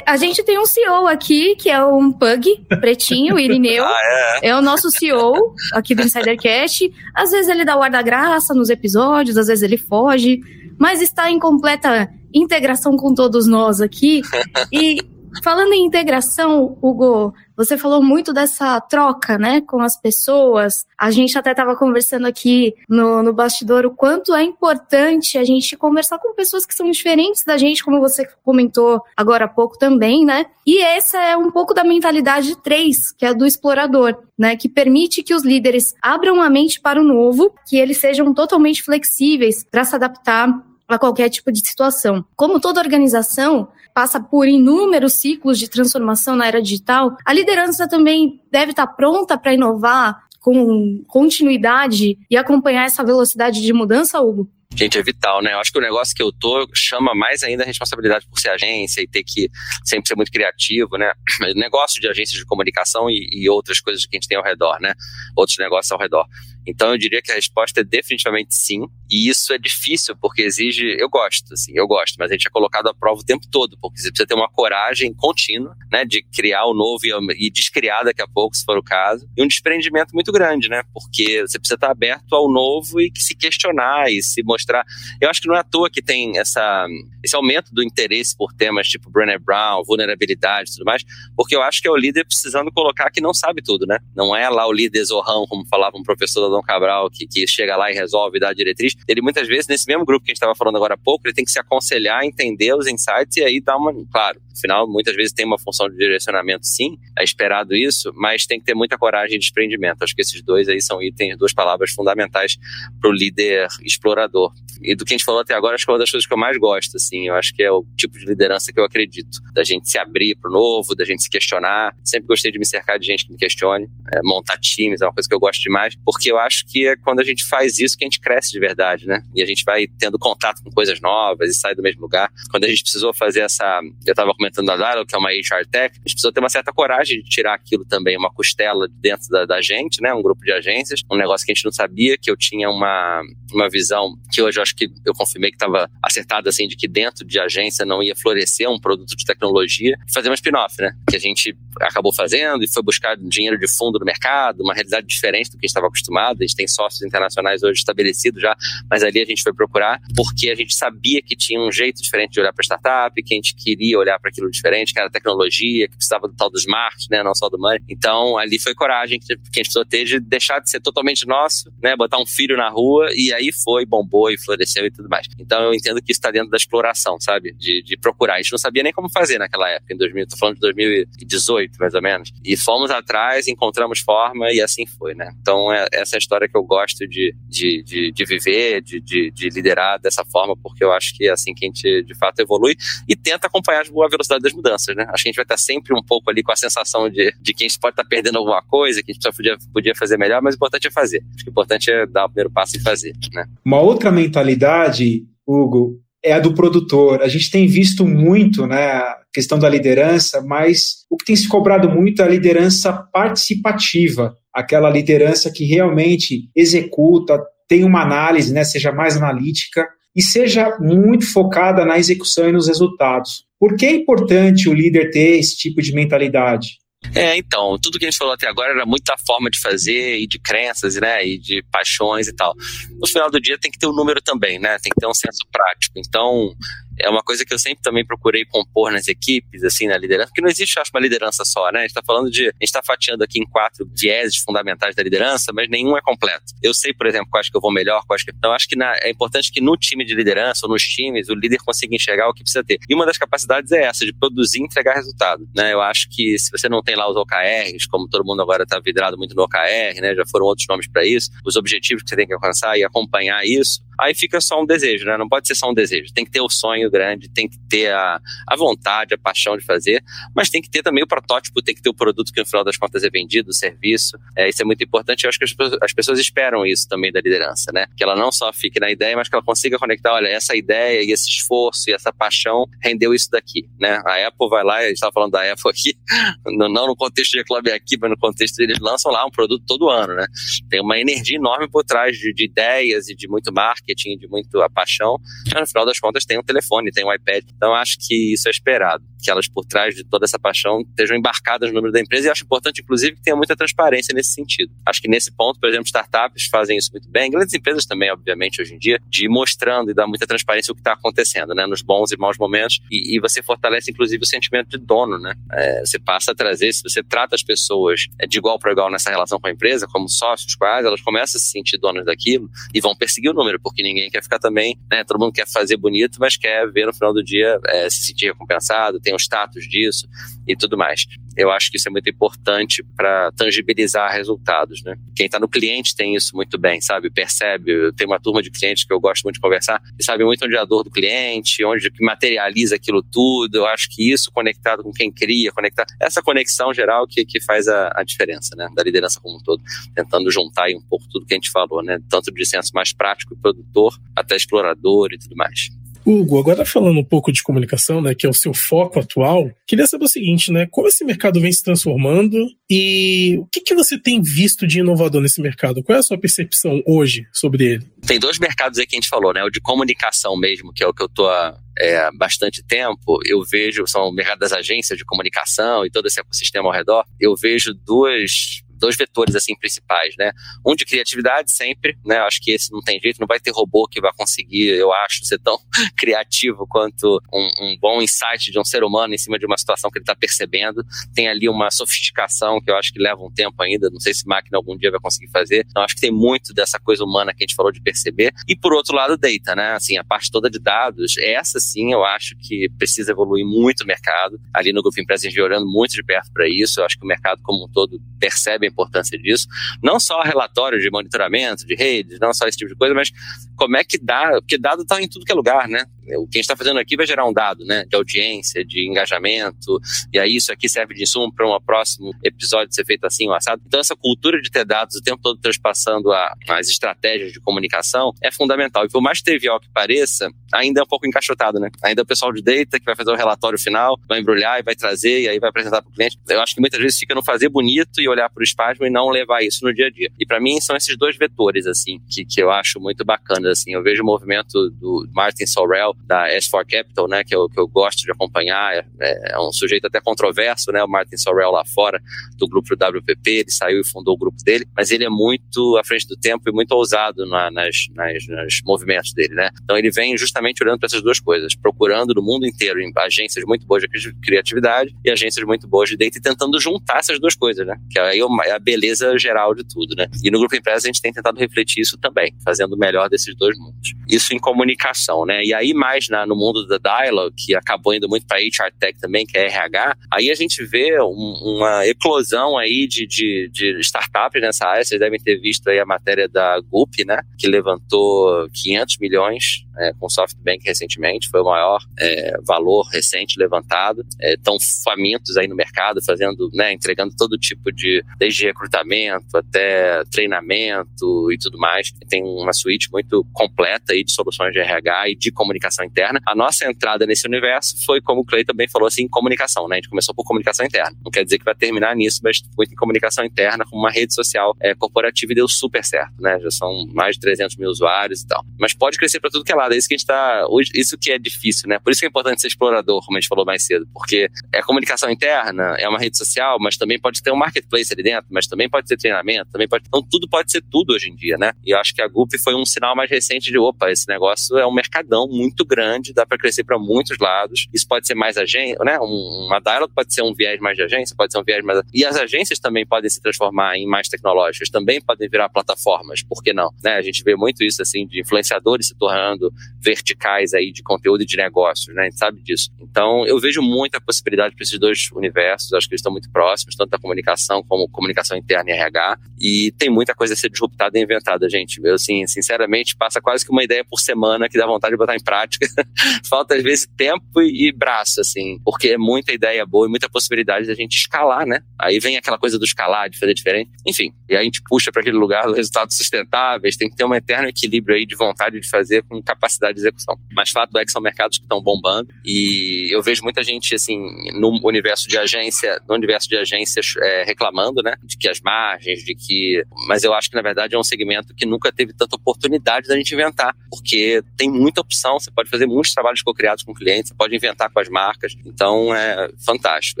[0.04, 3.82] A gente tem um CEO aqui, que é um pug pretinho, o Irineu.
[3.82, 4.48] ah, é?
[4.48, 6.92] é o nosso CEO aqui do Insidercast.
[7.14, 10.40] Às vezes ele dá o ar da graça nos episódios, às vezes ele foge,
[10.78, 14.20] mas está em completa integração com todos nós aqui.
[14.70, 14.98] E
[15.42, 20.86] Falando em integração, Hugo, você falou muito dessa troca, né, com as pessoas.
[20.98, 25.76] A gente até estava conversando aqui no, no bastidor o quanto é importante a gente
[25.76, 30.24] conversar com pessoas que são diferentes da gente, como você comentou agora há pouco também,
[30.24, 30.46] né?
[30.66, 34.68] E essa é um pouco da mentalidade 3, que é a do explorador, né, que
[34.68, 39.64] permite que os líderes abram a mente para o novo, que eles sejam totalmente flexíveis
[39.68, 42.24] para se adaptar a qualquer tipo de situação.
[42.34, 43.68] Como toda organização
[43.98, 49.36] passa por inúmeros ciclos de transformação na era digital, a liderança também deve estar pronta
[49.36, 54.48] para inovar com continuidade e acompanhar essa velocidade de mudança, Hugo?
[54.76, 55.52] Gente, é vital, né?
[55.52, 58.50] Eu acho que o negócio que eu tô chama mais ainda a responsabilidade por ser
[58.50, 59.50] agência e ter que
[59.84, 61.10] sempre ser muito criativo, né?
[61.56, 64.78] Negócio de agências de comunicação e, e outras coisas que a gente tem ao redor,
[64.80, 64.92] né?
[65.36, 66.24] Outros negócios ao redor.
[66.68, 70.84] Então eu diria que a resposta é definitivamente sim, e isso é difícil porque exige,
[70.98, 73.78] eu gosto, assim, eu gosto, mas a gente é colocado à prova o tempo todo,
[73.80, 77.00] porque você precisa ter uma coragem contínua, né, de criar o novo
[77.38, 80.82] e, descriar daqui a pouco, se for o caso, e um desprendimento muito grande, né,
[80.92, 84.84] porque você precisa estar aberto ao novo e se questionar e se mostrar.
[85.20, 86.86] Eu acho que não é à toa que tem essa,
[87.24, 91.02] esse aumento do interesse por temas tipo Brené Brown, vulnerabilidade e tudo mais,
[91.34, 94.36] porque eu acho que é o líder precisando colocar que não sabe tudo, né, não
[94.36, 97.90] é lá o líder zorrão, como falava um professor da Cabral, que, que chega lá
[97.90, 100.54] e resolve dar a diretriz, ele muitas vezes, nesse mesmo grupo que a gente estava
[100.54, 103.76] falando agora há pouco, ele tem que se aconselhar, entender os insights e aí dar
[103.76, 103.92] uma.
[104.10, 108.58] Claro, afinal, muitas vezes tem uma função de direcionamento, sim, é esperado isso, mas tem
[108.58, 110.02] que ter muita coragem de desprendimento.
[110.02, 112.56] Acho que esses dois aí são itens, duas palavras fundamentais
[113.00, 114.52] para o líder explorador.
[114.82, 116.32] E do que a gente falou até agora, acho que é uma das coisas que
[116.32, 119.40] eu mais gosto, assim, eu acho que é o tipo de liderança que eu acredito,
[119.52, 121.94] da gente se abrir para o novo, da gente se questionar.
[122.04, 125.12] Sempre gostei de me cercar de gente que me questione, é, montar times é uma
[125.12, 127.96] coisa que eu gosto demais, porque eu acho que é quando a gente faz isso
[127.96, 129.22] que a gente cresce de verdade, né?
[129.34, 132.30] E a gente vai tendo contato com coisas novas e sai do mesmo lugar.
[132.50, 135.66] Quando a gente precisou fazer essa, eu estava comentando da Dara, que é uma HR
[135.70, 139.28] Tech, a gente precisou ter uma certa coragem de tirar aquilo também, uma costela dentro
[139.28, 140.12] da, da gente, né?
[140.12, 143.22] Um grupo de agências, um negócio que a gente não sabia, que eu tinha uma,
[143.52, 146.88] uma visão que hoje eu acho que eu confirmei que estava acertada, assim, de que
[146.88, 150.92] dentro de agência não ia florescer um produto de tecnologia, fazer uma spin-off, né?
[151.08, 155.06] Que a gente acabou fazendo e foi buscar dinheiro de fundo no mercado, uma realidade
[155.06, 156.27] diferente do que a gente estava acostumado.
[156.36, 158.56] A gente tem sócios internacionais hoje estabelecidos já,
[158.90, 162.32] mas ali a gente foi procurar porque a gente sabia que tinha um jeito diferente
[162.32, 165.88] de olhar para startup, que a gente queria olhar para aquilo diferente, que era tecnologia,
[165.88, 167.80] que precisava do tal do smart, né, não só do money.
[167.88, 171.72] Então ali foi coragem que a gente precisou ter de deixar de ser totalmente nosso,
[171.82, 175.26] né, botar um filho na rua e aí foi, bombou e floresceu e tudo mais.
[175.38, 178.34] Então eu entendo que isso está dentro da exploração, sabe, de, de procurar.
[178.34, 181.78] A gente não sabia nem como fazer naquela época, em 2000, tô falando de 2018
[181.78, 185.30] mais ou menos, e fomos atrás, encontramos forma e assim foi, né.
[185.40, 189.30] Então é, essa a história que eu gosto de, de, de, de viver, de, de,
[189.30, 192.40] de, liderar dessa forma, porque eu acho que é assim que a gente de fato
[192.40, 192.76] evolui
[193.08, 195.04] e tenta acompanhar a velocidade das mudanças, né?
[195.08, 197.54] Acho que a gente vai estar sempre um pouco ali com a sensação de, de
[197.54, 200.42] que a gente pode estar perdendo alguma coisa, que a gente podia, podia fazer melhor,
[200.42, 201.24] mas o importante é fazer.
[201.34, 203.46] Acho que o importante é dar o primeiro passo e fazer, né?
[203.64, 207.22] Uma outra mentalidade, Hugo, é a do produtor.
[207.22, 209.02] A gente tem visto muito, né,
[209.32, 214.90] questão da liderança, mas o que tem se cobrado muito é a liderança participativa, aquela
[214.90, 221.84] liderança que realmente executa, tem uma análise, né, seja mais analítica e seja muito focada
[221.84, 223.44] na execução e nos resultados.
[223.60, 226.78] Por que é importante o líder ter esse tipo de mentalidade?
[227.14, 230.26] É, então, tudo que a gente falou até agora era muita forma de fazer e
[230.26, 232.52] de crenças, né, e de paixões e tal.
[232.98, 235.14] No final do dia tem que ter um número também, né, tem que ter um
[235.14, 235.94] senso prático.
[236.04, 236.52] Então,
[237.00, 240.40] é uma coisa que eu sempre também procurei compor nas equipes, assim, na liderança, porque
[240.40, 241.80] não existe, acho, uma liderança só, né?
[241.80, 242.42] A gente está falando de.
[242.42, 246.44] A gente está fatiando aqui em quatro vieses fundamentais da liderança, mas nenhum é completo.
[246.62, 248.30] Eu sei, por exemplo, quais que eu vou melhor, quais que.
[248.30, 251.34] Então, acho que na, é importante que no time de liderança ou nos times, o
[251.34, 252.78] líder consiga enxergar o que precisa ter.
[252.88, 255.72] E uma das capacidades é essa, de produzir e entregar resultado, né?
[255.72, 258.78] Eu acho que se você não tem lá os OKRs, como todo mundo agora está
[258.80, 260.14] vidrado muito no OKR, né?
[260.14, 263.44] Já foram outros nomes para isso, os objetivos que você tem que alcançar e acompanhar
[263.44, 265.16] isso, aí fica só um desejo, né?
[265.16, 266.12] Não pode ser só um desejo.
[266.14, 269.64] Tem que ter o sonho grande, tem que ter a, a vontade, a paixão de
[269.64, 270.02] fazer,
[270.34, 272.64] mas tem que ter também o protótipo, tem que ter o produto que no final
[272.64, 274.18] das contas é vendido, o serviço.
[274.36, 275.24] É, isso é muito importante.
[275.24, 277.86] Eu acho que as, as pessoas esperam isso também da liderança, né?
[277.96, 281.02] Que ela não só fique na ideia, mas que ela consiga conectar, olha, essa ideia
[281.02, 284.00] e esse esforço e essa paixão rendeu isso daqui, né?
[284.04, 285.94] A Apple vai lá, a gente estava falando da Apple aqui,
[286.46, 289.88] não no contexto de Club aqui, mas no contexto eles lançam lá um produto todo
[289.88, 290.26] ano, né?
[290.68, 294.60] Tem uma energia enorme por trás de, de ideias e de muito marketing, de muito
[294.60, 295.18] a paixão,
[295.52, 297.44] mas no final das contas tem um telefone, tem um iPad.
[297.56, 301.16] Então acho que isso é esperado, que elas por trás de toda essa paixão estejam
[301.16, 304.72] embarcadas no número da empresa e acho importante, inclusive, que tenha muita transparência nesse sentido.
[304.86, 308.60] Acho que nesse ponto, por exemplo, startups fazem isso muito bem, grandes empresas também, obviamente,
[308.60, 311.66] hoje em dia, de ir mostrando e dar muita transparência o que está acontecendo, né?
[311.66, 315.34] Nos bons e maus momentos e, e, você fortalece, inclusive, o sentimento de dono, né?
[315.52, 318.90] É, você passa a trazer, se você trata as pessoas é, de igual para igual
[318.90, 322.48] nessa relação com a empresa, como sócios quase, elas começam a se sentir donas daquilo
[322.74, 325.04] e vão perseguir o número, porque ninguém quer ficar também, né?
[325.04, 328.26] Todo mundo quer fazer bonito, mas quer ver no final do dia é, se sentir
[328.26, 330.06] recompensado, tem o status disso
[330.46, 331.06] e tudo mais.
[331.34, 334.96] Eu acho que isso é muito importante para tangibilizar resultados, né?
[335.16, 337.10] Quem está no cliente tem isso muito bem, sabe?
[337.10, 337.70] Percebe.
[337.70, 340.44] Eu tenho uma turma de clientes que eu gosto muito de conversar e sabe muito
[340.44, 343.54] onde é a dor do cliente, onde que materializa aquilo tudo.
[343.54, 347.68] Eu acho que isso conectado com quem cria, conectar essa conexão geral que, que faz
[347.68, 348.68] a, a diferença, né?
[348.74, 349.62] Da liderança como um todo,
[349.94, 351.98] tentando juntar aí um pouco tudo que a gente falou, né?
[352.10, 355.77] Tanto de senso mais prático produtor até explorador e tudo mais.
[356.08, 359.86] Hugo, agora falando um pouco de comunicação, né, que é o seu foco atual, queria
[359.86, 362.38] saber o seguinte, né, como esse mercado vem se transformando
[362.70, 365.82] e o que, que você tem visto de inovador nesse mercado?
[365.82, 367.86] Qual é a sua percepção hoje sobre ele?
[368.06, 370.86] Tem dois mercados aí que a gente falou, né, o de comunicação mesmo, que é
[370.86, 374.98] o que eu estou há é, bastante tempo, eu vejo, são o mercado das agências
[374.98, 380.14] de comunicação e todo esse ecossistema ao redor, eu vejo duas dois vetores assim principais,
[380.18, 380.32] né?
[380.66, 382.18] Um de criatividade sempre, né?
[382.18, 385.24] Acho que esse não tem jeito, não vai ter robô que vai conseguir, eu acho,
[385.24, 385.58] ser tão
[385.96, 389.90] criativo quanto um, um bom insight de um ser humano em cima de uma situação
[389.90, 390.84] que ele está percebendo.
[391.14, 394.26] Tem ali uma sofisticação que eu acho que leva um tempo ainda, não sei se
[394.26, 395.66] máquina algum dia vai conseguir fazer.
[395.68, 398.32] Então acho que tem muito dessa coisa humana que a gente falou de perceber.
[398.46, 399.72] E por outro lado, data, né?
[399.72, 403.86] Assim, a parte toda de dados, essa sim eu acho que precisa evoluir muito o
[403.86, 404.40] mercado.
[404.54, 406.80] Ali no Grupo Empresa a gente olhando muito de perto para isso.
[406.80, 409.48] Eu acho que o mercado como um todo percebe a importância disso.
[409.82, 413.10] Não só relatório de monitoramento de redes, não só esse tipo de coisa, mas
[413.56, 415.84] como é que dá, porque dado está em tudo que é lugar, né?
[416.16, 417.84] O que a gente está fazendo aqui vai gerar um dado, né?
[417.88, 419.80] De audiência, de engajamento,
[420.12, 423.34] e aí isso aqui serve de insumo para um próximo episódio ser feito assim, ou
[423.34, 423.62] assado.
[423.66, 428.12] Então, essa cultura de ter dados o tempo todo transpassando a, as estratégias de comunicação
[428.22, 428.84] é fundamental.
[428.84, 431.70] E por mais trivial que pareça, ainda é um pouco encaixotado, né?
[431.82, 434.62] Ainda é o pessoal de data que vai fazer o relatório final, vai embrulhar e
[434.62, 436.18] vai trazer, e aí vai apresentar para o cliente.
[436.28, 438.90] Eu acho que muitas vezes fica no fazer bonito e olhar para o espasmo e
[438.90, 440.10] não levar isso no dia a dia.
[440.18, 443.72] E para mim são esses dois vetores, assim, que, que eu acho muito bacanas, assim.
[443.72, 447.68] Eu vejo o movimento do Martin Sorrell, da S4 Capital, né, que eu, que eu
[447.68, 452.00] gosto de acompanhar, é, é um sujeito até controverso, né, o Martin Sorrell lá fora,
[452.36, 455.84] do grupo WPP, ele saiu e fundou o grupo dele, mas ele é muito à
[455.84, 459.50] frente do tempo e muito ousado na, nas, nas, nos movimentos dele, né.
[459.62, 463.66] Então ele vem justamente olhando para essas duas coisas, procurando no mundo inteiro agências muito
[463.66, 467.66] boas de criatividade e agências muito boas de data e tentando juntar essas duas coisas,
[467.66, 470.06] né, que aí é a beleza geral de tudo, né.
[470.22, 473.34] E no Grupo Empresa a gente tem tentado refletir isso também, fazendo o melhor desses
[473.36, 473.97] dois mundos.
[474.08, 478.08] Isso em comunicação, né, e aí mais na, no mundo da Dialogue, que acabou indo
[478.08, 482.56] muito para HR Tech também, que é RH, aí a gente vê um, uma eclosão
[482.56, 484.84] aí de, de, de, startups nessa área.
[484.84, 489.92] Vocês devem ter visto aí a matéria da Goop, né, que levantou 500 milhões é,
[489.92, 494.04] com o SoftBank recentemente, foi o maior é, valor recente levantado.
[494.20, 500.02] Estão é, famintos aí no mercado, fazendo, né, entregando todo tipo de, desde recrutamento até
[500.10, 501.92] treinamento e tudo mais.
[502.08, 506.20] Tem uma suíte muito completa aí de soluções de RH e de comunicação interna.
[506.26, 509.76] A nossa entrada nesse universo foi, como o Clay também falou, assim, comunicação, né?
[509.76, 510.96] A gente começou por comunicação interna.
[511.04, 514.14] Não quer dizer que vai terminar nisso, mas muito em comunicação interna, com uma rede
[514.14, 516.38] social é, corporativa e deu super certo, né?
[516.40, 518.44] Já são mais de 300 mil usuários e tal.
[518.58, 519.74] Mas pode crescer para tudo que é lado.
[519.74, 520.46] É isso que a gente tá.
[520.74, 521.78] Isso que é difícil, né?
[521.78, 523.86] Por isso que é importante ser explorador, como a gente falou mais cedo.
[523.92, 528.02] Porque é comunicação interna, é uma rede social, mas também pode ter um marketplace ali
[528.02, 529.84] dentro, mas também pode ter treinamento, também pode.
[529.86, 531.52] Então tudo pode ser tudo hoje em dia, né?
[531.64, 534.56] E eu acho que a Goop foi um sinal mais recente de opa, esse negócio
[534.58, 537.66] é um mercadão muito grande, dá para crescer para muitos lados.
[537.72, 538.98] Isso pode ser mais agência, né?
[538.98, 541.82] uma dialog pode ser um viés mais de agência, pode ser um viés mais.
[541.92, 546.42] E as agências também podem se transformar em mais tecnológicas, também podem virar plataformas, por
[546.42, 546.70] que não?
[546.82, 546.94] Né?
[546.94, 551.26] A gente vê muito isso assim de influenciadores se tornando verticais aí de conteúdo e
[551.26, 552.02] de negócios, né?
[552.02, 552.70] A gente sabe disso.
[552.80, 556.74] Então, eu vejo muita possibilidade para esses dois universos, acho que eles estão muito próximos,
[556.74, 560.98] tanto da comunicação como comunicação interna e RH, e tem muita coisa a ser disruptada
[560.98, 561.80] e inventada, gente.
[561.82, 564.98] Eu, assim, sinceramente, passa quase que uma ideia ideia por semana que dá vontade de
[564.98, 565.66] botar em prática.
[566.28, 570.66] Falta, às vezes, tempo e braço, assim, porque é muita ideia boa e muita possibilidade
[570.66, 571.60] da gente escalar, né?
[571.78, 573.70] Aí vem aquela coisa do escalar, de fazer diferente.
[573.86, 577.14] Enfim, e aí a gente puxa para aquele lugar resultados sustentáveis, tem que ter um
[577.14, 580.16] eterno equilíbrio aí de vontade de fazer com capacidade de execução.
[580.32, 583.98] Mas fato é que são mercados que estão bombando e eu vejo muita gente, assim,
[584.34, 587.94] no universo de agência, no universo de agências é, reclamando, né?
[588.02, 589.62] De que as margens, de que.
[589.86, 592.96] Mas eu acho que, na verdade, é um segmento que nunca teve tanta oportunidade da
[592.96, 597.14] gente inventar, porque tem muita opção, você pode fazer muitos trabalhos co-criados com clientes, você
[597.14, 598.34] pode inventar com as marcas.
[598.44, 600.00] Então é fantástico,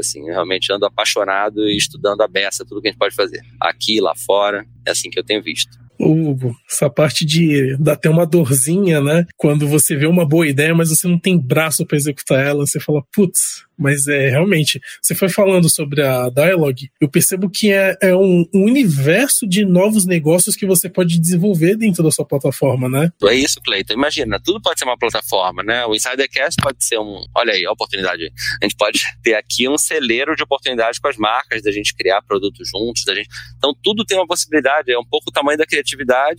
[0.00, 3.44] assim, realmente ando apaixonado e estudando a beça tudo que a gente pode fazer.
[3.60, 5.87] Aqui, lá fora, é assim que eu tenho visto.
[5.98, 9.26] Hugo, essa parte de dar até uma dorzinha, né?
[9.36, 12.78] Quando você vê uma boa ideia, mas você não tem braço para executar ela, você
[12.78, 17.96] fala, putz, mas é realmente, você foi falando sobre a Dialogue, eu percebo que é,
[18.02, 22.88] é um, um, universo de novos negócios que você pode desenvolver dentro da sua plataforma,
[22.88, 23.12] né?
[23.24, 23.94] É isso, Cleiton.
[23.94, 25.86] Imagina, tudo pode ser uma plataforma, né?
[25.86, 27.24] O Insidercast pode ser um.
[27.36, 28.32] Olha aí, a oportunidade.
[28.60, 32.20] A gente pode ter aqui um celeiro de oportunidades com as marcas, da gente criar
[32.22, 33.28] produtos juntos, da gente.
[33.56, 35.87] Então, tudo tem uma possibilidade, é um pouco o tamanho da criatividade,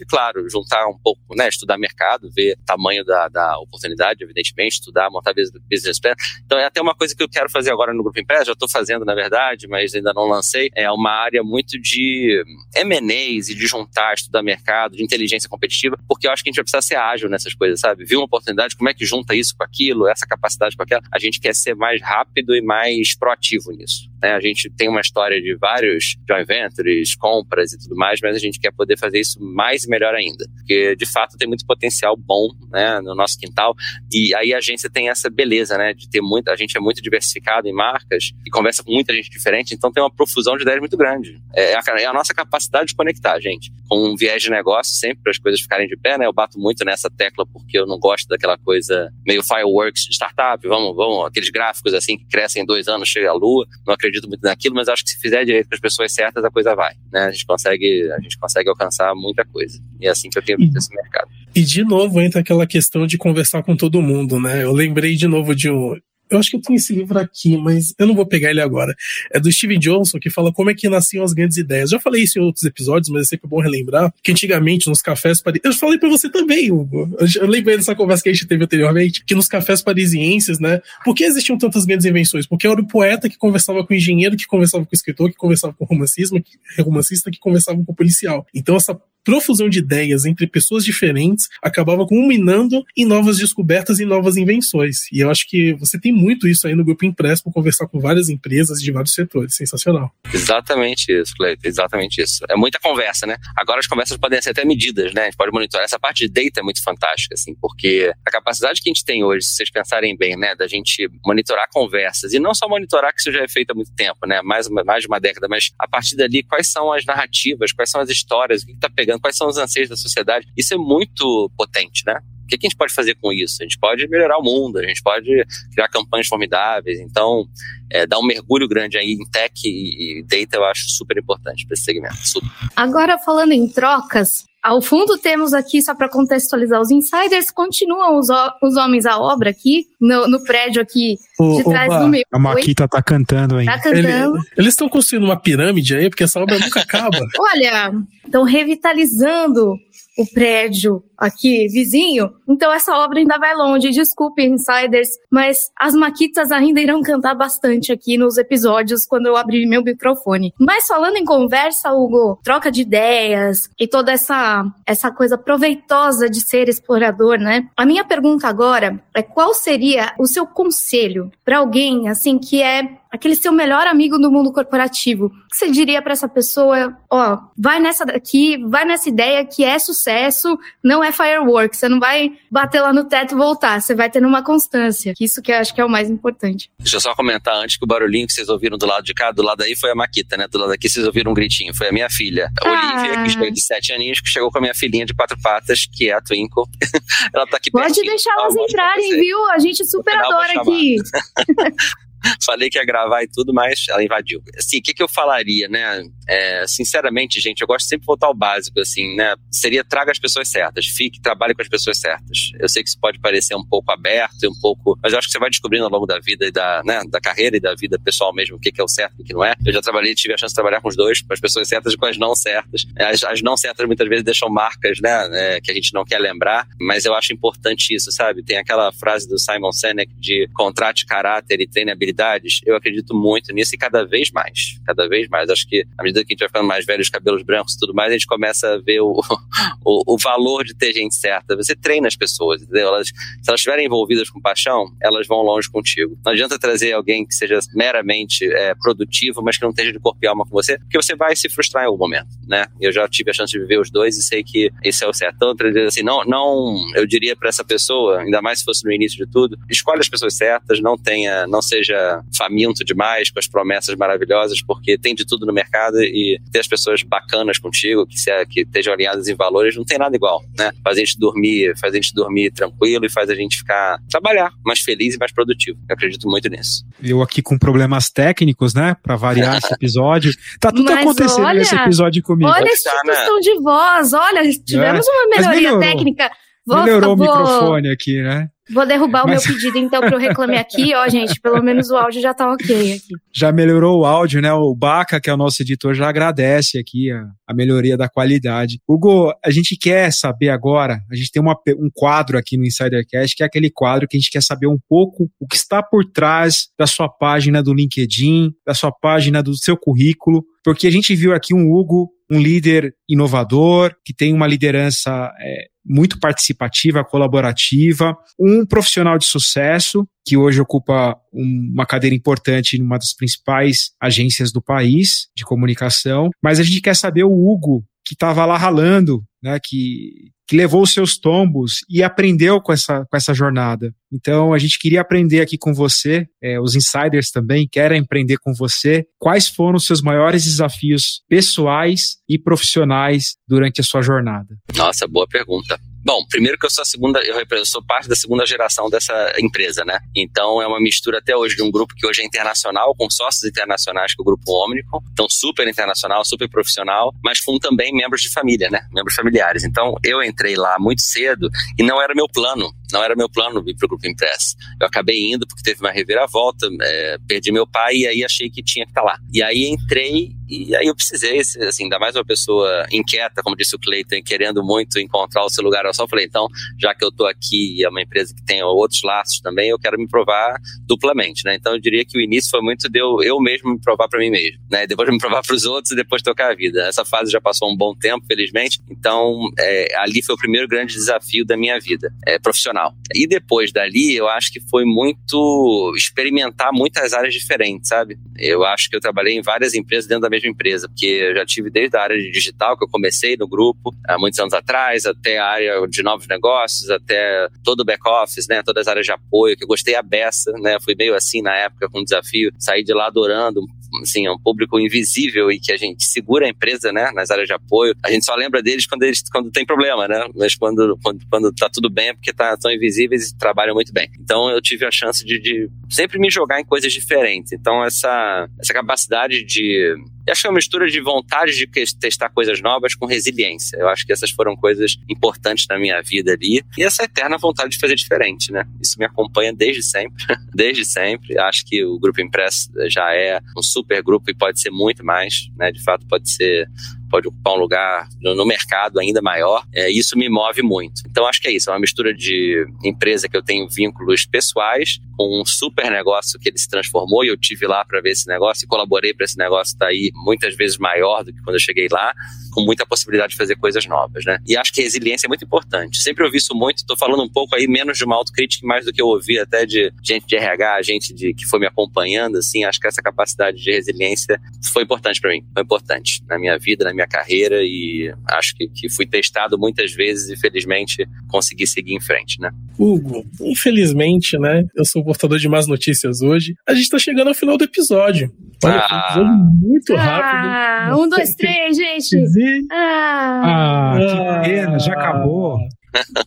[0.08, 1.48] claro, juntar um pouco, né?
[1.48, 6.14] Estudar mercado, ver tamanho da, da oportunidade, evidentemente, estudar, montar business plan.
[6.46, 8.70] Então, é até uma coisa que eu quero fazer agora no Grupo Impress, já estou
[8.70, 12.44] fazendo na verdade, mas ainda não lancei, é uma área muito de
[12.76, 16.58] M&As e de juntar, estudar mercado, de inteligência competitiva, porque eu acho que a gente
[16.58, 18.06] vai precisar ser ágil nessas coisas, sabe?
[18.06, 21.02] Viu uma oportunidade, como é que junta isso com aquilo, essa capacidade com aquela?
[21.12, 24.09] A gente quer ser mais rápido e mais proativo nisso.
[24.22, 24.32] Né?
[24.32, 28.40] A gente tem uma história de vários joint ventures, compras e tudo mais, mas a
[28.40, 32.16] gente quer poder fazer isso mais e melhor ainda, porque de fato tem muito potencial
[32.18, 33.76] bom né, no nosso quintal
[34.12, 37.02] e aí a agência tem essa beleza, né, de ter muita, a gente é muito
[37.02, 40.80] diversificado em marcas e conversa com muita gente diferente, então tem uma profusão de ideias
[40.80, 41.42] muito grande.
[41.56, 45.24] É a, é a nossa capacidade de conectar, gente, com um viés de negócio sempre
[45.24, 46.26] para as coisas ficarem de pé, né?
[46.26, 50.66] Eu bato muito nessa tecla porque eu não gosto daquela coisa meio fireworks de startup,
[50.68, 54.09] vamos, vamos, aqueles gráficos assim que crescem em dois anos, chega a lua, não acredito
[54.10, 56.76] acredito muito naquilo, mas acho que se fizer direito com as pessoas certas, a coisa
[56.76, 56.94] vai.
[57.12, 57.22] Né?
[57.22, 59.80] A, gente consegue, a gente consegue alcançar muita coisa.
[60.00, 61.30] E é assim que eu tenho visto esse mercado.
[61.56, 64.64] E de novo entra aquela questão de conversar com todo mundo, né?
[64.64, 65.96] Eu lembrei de novo de um.
[66.30, 68.96] Eu acho que eu tenho esse livro aqui, mas eu não vou pegar ele agora.
[69.32, 71.90] É do Steven Johnson, que fala como é que nasciam as grandes ideias.
[71.90, 75.42] Já falei isso em outros episódios, mas é sempre bom relembrar que antigamente nos cafés
[75.42, 75.76] parisienses.
[75.76, 77.10] Eu falei para você também, Hugo.
[77.36, 80.82] Eu lembrei dessa conversa que a gente teve anteriormente, que nos cafés parisienses, né?
[81.04, 82.46] Por que existiam tantas grandes invenções?
[82.46, 85.38] Porque era o poeta que conversava com o engenheiro, que conversava com o escritor, que
[85.38, 88.46] conversava com o romancismo, que, romancista que conversava com o policial.
[88.54, 94.38] Então essa profusão de ideias entre pessoas diferentes acabava culminando em novas descobertas e novas
[94.38, 95.12] invenções.
[95.12, 98.00] E eu acho que você tem muito isso aí no Grupo Impresso para conversar com
[98.00, 99.56] várias empresas de vários setores.
[99.56, 100.12] Sensacional.
[100.34, 101.68] Exatamente isso, Cleiton.
[101.68, 102.44] Exatamente isso.
[102.50, 103.38] É muita conversa, né?
[103.58, 105.24] Agora as conversas podem ser até medidas, né?
[105.24, 105.86] A gente pode monitorar.
[105.86, 109.24] Essa parte de data é muito fantástica, assim, porque a capacidade que a gente tem
[109.24, 113.22] hoje, se vocês pensarem bem, né, da gente monitorar conversas, e não só monitorar, que
[113.22, 114.42] isso já é feito há muito tempo, né?
[114.44, 118.02] Mais, mais de uma década, mas a partir dali, quais são as narrativas, quais são
[118.02, 120.48] as histórias, o que está pegando quais são os anseios da sociedade.
[120.58, 122.20] Isso é muito potente, né?
[122.56, 123.58] O que, a gente pode fazer com isso?
[123.62, 125.30] A gente pode melhorar o mundo, a gente pode
[125.72, 127.00] criar campanhas formidáveis.
[127.00, 127.48] Então,
[127.92, 131.76] é, dar um mergulho grande aí em tech e, data eu acho super importante para
[131.76, 132.18] esse segmento.
[132.28, 132.50] Super.
[132.76, 138.28] Agora, falando em trocas, ao fundo temos aqui, só para contextualizar os insiders, continuam os,
[138.62, 142.24] os homens à obra aqui, no, no prédio aqui de trás do meu.
[142.32, 143.66] A Maquita tá cantando aí.
[143.66, 144.38] Tá cantando.
[144.38, 147.18] Ele, eles estão construindo uma pirâmide aí, porque essa obra nunca acaba.
[147.40, 147.94] Olha,
[148.26, 149.76] estão revitalizando
[150.20, 153.90] o prédio aqui vizinho, então essa obra ainda vai longe.
[153.90, 159.66] Desculpe, insiders, mas as maquitas ainda irão cantar bastante aqui nos episódios quando eu abrir
[159.66, 160.54] meu microfone.
[160.60, 166.42] Mas falando em conversa, Hugo, troca de ideias e toda essa, essa coisa proveitosa de
[166.42, 167.70] ser explorador, né?
[167.78, 172.99] A minha pergunta agora é qual seria o seu conselho para alguém assim que é
[173.12, 175.26] aquele seu melhor amigo do mundo corporativo.
[175.26, 176.96] O que você diria para essa pessoa?
[177.10, 181.76] Ó, vai nessa daqui, vai nessa ideia que é sucesso, não é firework.
[181.76, 183.82] Você não vai bater lá no teto e voltar.
[183.82, 185.14] Você vai tendo uma constância.
[185.20, 186.70] Isso que eu acho que é o mais importante.
[186.80, 189.32] Deixa eu só comentar antes que o barulhinho que vocês ouviram do lado de cá,
[189.32, 190.48] do lado aí foi a Maquita, né?
[190.48, 191.74] Do lado aqui vocês ouviram um gritinho.
[191.74, 193.00] Foi a minha filha, a ah.
[193.00, 195.88] Olivia, que chegou de sete aninhos, que chegou com a minha filhinha de quatro patas,
[195.92, 196.66] que é a Twinkle.
[197.34, 199.50] ela tá aqui Pode deixar elas entrarem, viu?
[199.50, 200.98] A gente super adora aqui.
[202.46, 204.42] Falei que ia gravar e tudo, mas ela invadiu.
[204.58, 206.04] Assim, o que, que eu falaria, né?
[206.28, 209.36] É, sinceramente, gente, eu gosto sempre de voltar ao básico, assim, né?
[209.52, 212.52] Seria traga as pessoas certas, fique, trabalhe com as pessoas certas.
[212.60, 215.28] Eu sei que isso pode parecer um pouco aberto e um pouco, mas eu acho
[215.28, 217.74] que você vai descobrindo ao longo da vida e da, né, da carreira e da
[217.76, 219.56] vida pessoal mesmo o que, que é o certo e o que não é.
[219.66, 221.94] Eu já trabalhei, tive a chance de trabalhar com os dois, com as pessoas certas
[221.94, 222.86] e com as não certas.
[222.98, 226.20] As, as não certas muitas vezes deixam marcas, né, é, que a gente não quer
[226.20, 228.44] lembrar, mas eu acho importante isso, sabe?
[228.44, 232.62] Tem aquela frase do Simon Sinek de contrate caráter e treine habilidades.
[232.66, 235.50] Eu acredito muito nisso e cada vez mais, cada vez mais.
[235.50, 237.80] Acho que à medida que a gente vai ficando mais velho, os cabelos brancos e
[237.80, 239.14] tudo mais, a gente começa a ver o,
[239.86, 241.56] o, o valor de ter gente certa.
[241.56, 242.88] Você treina as pessoas, entendeu?
[242.88, 243.14] Elas, se
[243.48, 246.18] elas estiverem envolvidas com paixão, elas vão longe contigo.
[246.26, 250.20] Não adianta trazer alguém que seja meramente é, produtivo, mas que não esteja de corpo
[250.22, 252.68] e alma com você, porque você vai se frustrar em algum momento, né?
[252.80, 255.14] Eu já tive a chance de viver os dois e sei que esse é o
[255.14, 255.36] certo.
[255.36, 255.54] Então,
[255.88, 259.32] assim, não, não eu diria para essa pessoa, ainda mais se fosse no início de
[259.32, 261.99] tudo, escolhe as pessoas certas, não tenha, não seja
[262.36, 266.68] faminto demais com as promessas maravilhosas, porque tem de tudo no mercado e ter as
[266.68, 270.72] pessoas bacanas contigo, que, se, que estejam alinhadas em valores, não tem nada igual, né?
[270.84, 274.52] Faz a gente dormir, faz a gente dormir tranquilo e faz a gente ficar, trabalhar
[274.66, 275.80] mais feliz e mais produtivo.
[275.88, 276.84] Eu acredito muito nisso.
[277.02, 280.32] Eu aqui com problemas técnicos, né, para variar esse episódio.
[280.60, 282.50] Tá tudo Mas acontecendo olha, nesse episódio comigo.
[282.50, 283.26] Olha esse tá, né?
[283.42, 285.12] de voz, olha, tivemos é.
[285.12, 286.30] uma melhoria técnica.
[286.70, 287.28] Vou, melhorou vou...
[287.28, 288.50] o microfone aqui, né?
[288.72, 289.44] Vou derrubar Mas...
[289.44, 290.94] o meu pedido, então, para o Reclame Aqui.
[290.94, 293.16] Ó, gente, pelo menos o áudio já tá ok aqui.
[293.34, 294.54] Já melhorou o áudio, né?
[294.54, 298.80] O Baca, que é o nosso editor, já agradece aqui a, a melhoria da qualidade.
[298.88, 303.36] Hugo, a gente quer saber agora, a gente tem uma, um quadro aqui no Insidercast,
[303.36, 306.06] que é aquele quadro que a gente quer saber um pouco o que está por
[306.06, 311.16] trás da sua página do LinkedIn, da sua página do seu currículo, porque a gente
[311.16, 318.16] viu aqui um Hugo, um líder inovador, que tem uma liderança é, muito participativa, colaborativa,
[318.40, 324.52] um profissional de sucesso que hoje ocupa uma cadeira importante em uma das principais agências
[324.52, 329.24] do país de comunicação, mas a gente quer saber o Hugo que estava lá ralando,
[329.42, 333.94] né, que, que levou os seus tombos e aprendeu com essa, com essa jornada.
[334.12, 338.52] Então, a gente queria aprender aqui com você, é, os insiders também querem aprender com
[338.52, 344.58] você, quais foram os seus maiores desafios pessoais e profissionais durante a sua jornada.
[344.76, 345.80] Nossa, boa pergunta.
[346.04, 349.84] Bom, primeiro que eu sou a segunda, eu sou parte da segunda geração dessa empresa,
[349.86, 350.00] né?
[350.16, 353.44] Então é uma mistura até hoje de um grupo que hoje é internacional, com sócios
[353.44, 358.22] internacionais, que é o Grupo Omnicom, então super internacional, super profissional, mas com também membros
[358.22, 358.82] de família, né?
[358.94, 359.64] Membros familiares.
[359.64, 363.64] Então eu entrei lá muito cedo e não era meu plano não era meu plano
[363.64, 364.56] vir para o Grupo Impress.
[364.80, 368.64] Eu acabei indo porque teve uma reviravolta, é, perdi meu pai e aí achei que
[368.64, 369.20] tinha que estar tá lá.
[369.34, 373.76] E aí entrei e aí eu precisei, assim, ainda mais uma pessoa inquieta, como disse
[373.76, 376.08] o Cleiton, querendo muito encontrar o seu lugar ao sol.
[376.08, 376.48] Falei, então,
[376.80, 379.78] já que eu estou aqui e é uma empresa que tem outros laços também, eu
[379.78, 381.54] quero me provar duplamente, né?
[381.54, 384.20] Então eu diria que o início foi muito de eu, eu mesmo me provar para
[384.20, 384.88] mim mesmo, né?
[384.88, 386.88] Depois me provar para os outros e depois tocar a vida.
[386.88, 388.80] Essa fase já passou um bom tempo, felizmente.
[388.90, 392.94] Então, é, ali foi o primeiro grande desafio da minha vida é, profissional profissional.
[393.14, 398.18] E depois dali, eu acho que foi muito experimentar muitas áreas diferentes, sabe?
[398.38, 401.46] Eu acho que eu trabalhei em várias empresas dentro da mesma empresa, porque eu já
[401.46, 405.06] tive desde a área de digital, que eu comecei no grupo há muitos anos atrás,
[405.06, 408.62] até a área de novos negócios, até todo o back-office, né?
[408.64, 410.78] Todas as áreas de apoio, que eu gostei a beça, né?
[410.80, 413.62] Fui meio assim na época com um desafio, saí de lá adorando
[414.02, 417.48] assim, é um público invisível e que a gente segura a empresa, né, nas áreas
[417.48, 417.96] de apoio.
[418.04, 420.26] A gente só lembra deles quando eles quando tem problema, né?
[420.36, 423.94] Mas quando quando, quando tá tudo bem é porque tá, são invisíveis e trabalham muito
[423.94, 424.10] bem.
[424.20, 427.52] Então eu tive a chance de, de sempre me jogar em coisas diferentes.
[427.52, 429.96] Então essa essa capacidade de
[430.30, 433.78] acho que é uma mistura de vontade de testar coisas novas com resiliência.
[433.78, 436.64] Eu acho que essas foram coisas importantes na minha vida ali.
[436.78, 438.64] E essa eterna vontade de fazer diferente, né?
[438.82, 440.24] Isso me acompanha desde sempre.
[440.54, 441.40] desde sempre.
[441.40, 445.50] Acho que o Grupo Impress já é um super grupo e pode ser muito mais,
[445.58, 445.72] né?
[445.72, 446.68] De fato, pode ser
[447.10, 449.66] pode ocupar um lugar no, mercado ainda maior.
[449.74, 451.02] É, isso me move muito.
[451.10, 455.00] Então acho que é isso, é uma mistura de empresa que eu tenho vínculos pessoais
[455.20, 458.66] um super negócio que ele se transformou e eu tive lá para ver esse negócio
[458.66, 461.60] e colaborei para esse negócio estar tá aí muitas vezes maior do que quando eu
[461.60, 462.14] cheguei lá,
[462.52, 464.40] com muita possibilidade de fazer coisas novas, né?
[464.48, 466.02] E acho que resiliência é muito importante.
[466.02, 468.94] Sempre ouvi isso muito, estou falando um pouco aí menos de uma autocrítica, mais do
[468.94, 472.64] que eu ouvi até de gente de RH, gente de que foi me acompanhando, assim,
[472.64, 474.40] acho que essa capacidade de resiliência
[474.74, 478.68] foi importante para mim, foi importante na minha vida, na minha carreira e acho que,
[478.68, 482.52] que fui testado muitas vezes e felizmente consegui seguir em frente, né?
[482.78, 486.54] Hugo, infelizmente, né, eu sou portador de más notícias hoje.
[486.68, 488.32] A gente está chegando ao final do episódio.
[488.64, 488.96] Olha, ah.
[488.96, 490.50] um episódio muito rápido.
[490.50, 492.68] Ah, um, dois, três, gente.
[492.72, 495.58] Ah, ah que pena, já acabou.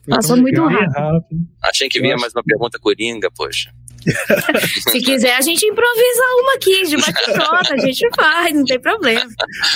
[0.09, 0.92] Passou muito rápido.
[0.92, 1.40] rápido.
[1.62, 3.71] Achei que vinha mais uma pergunta coringa, poxa.
[4.90, 9.30] Se quiser, a gente improvisa uma aqui, de bate a gente faz, não tem problema.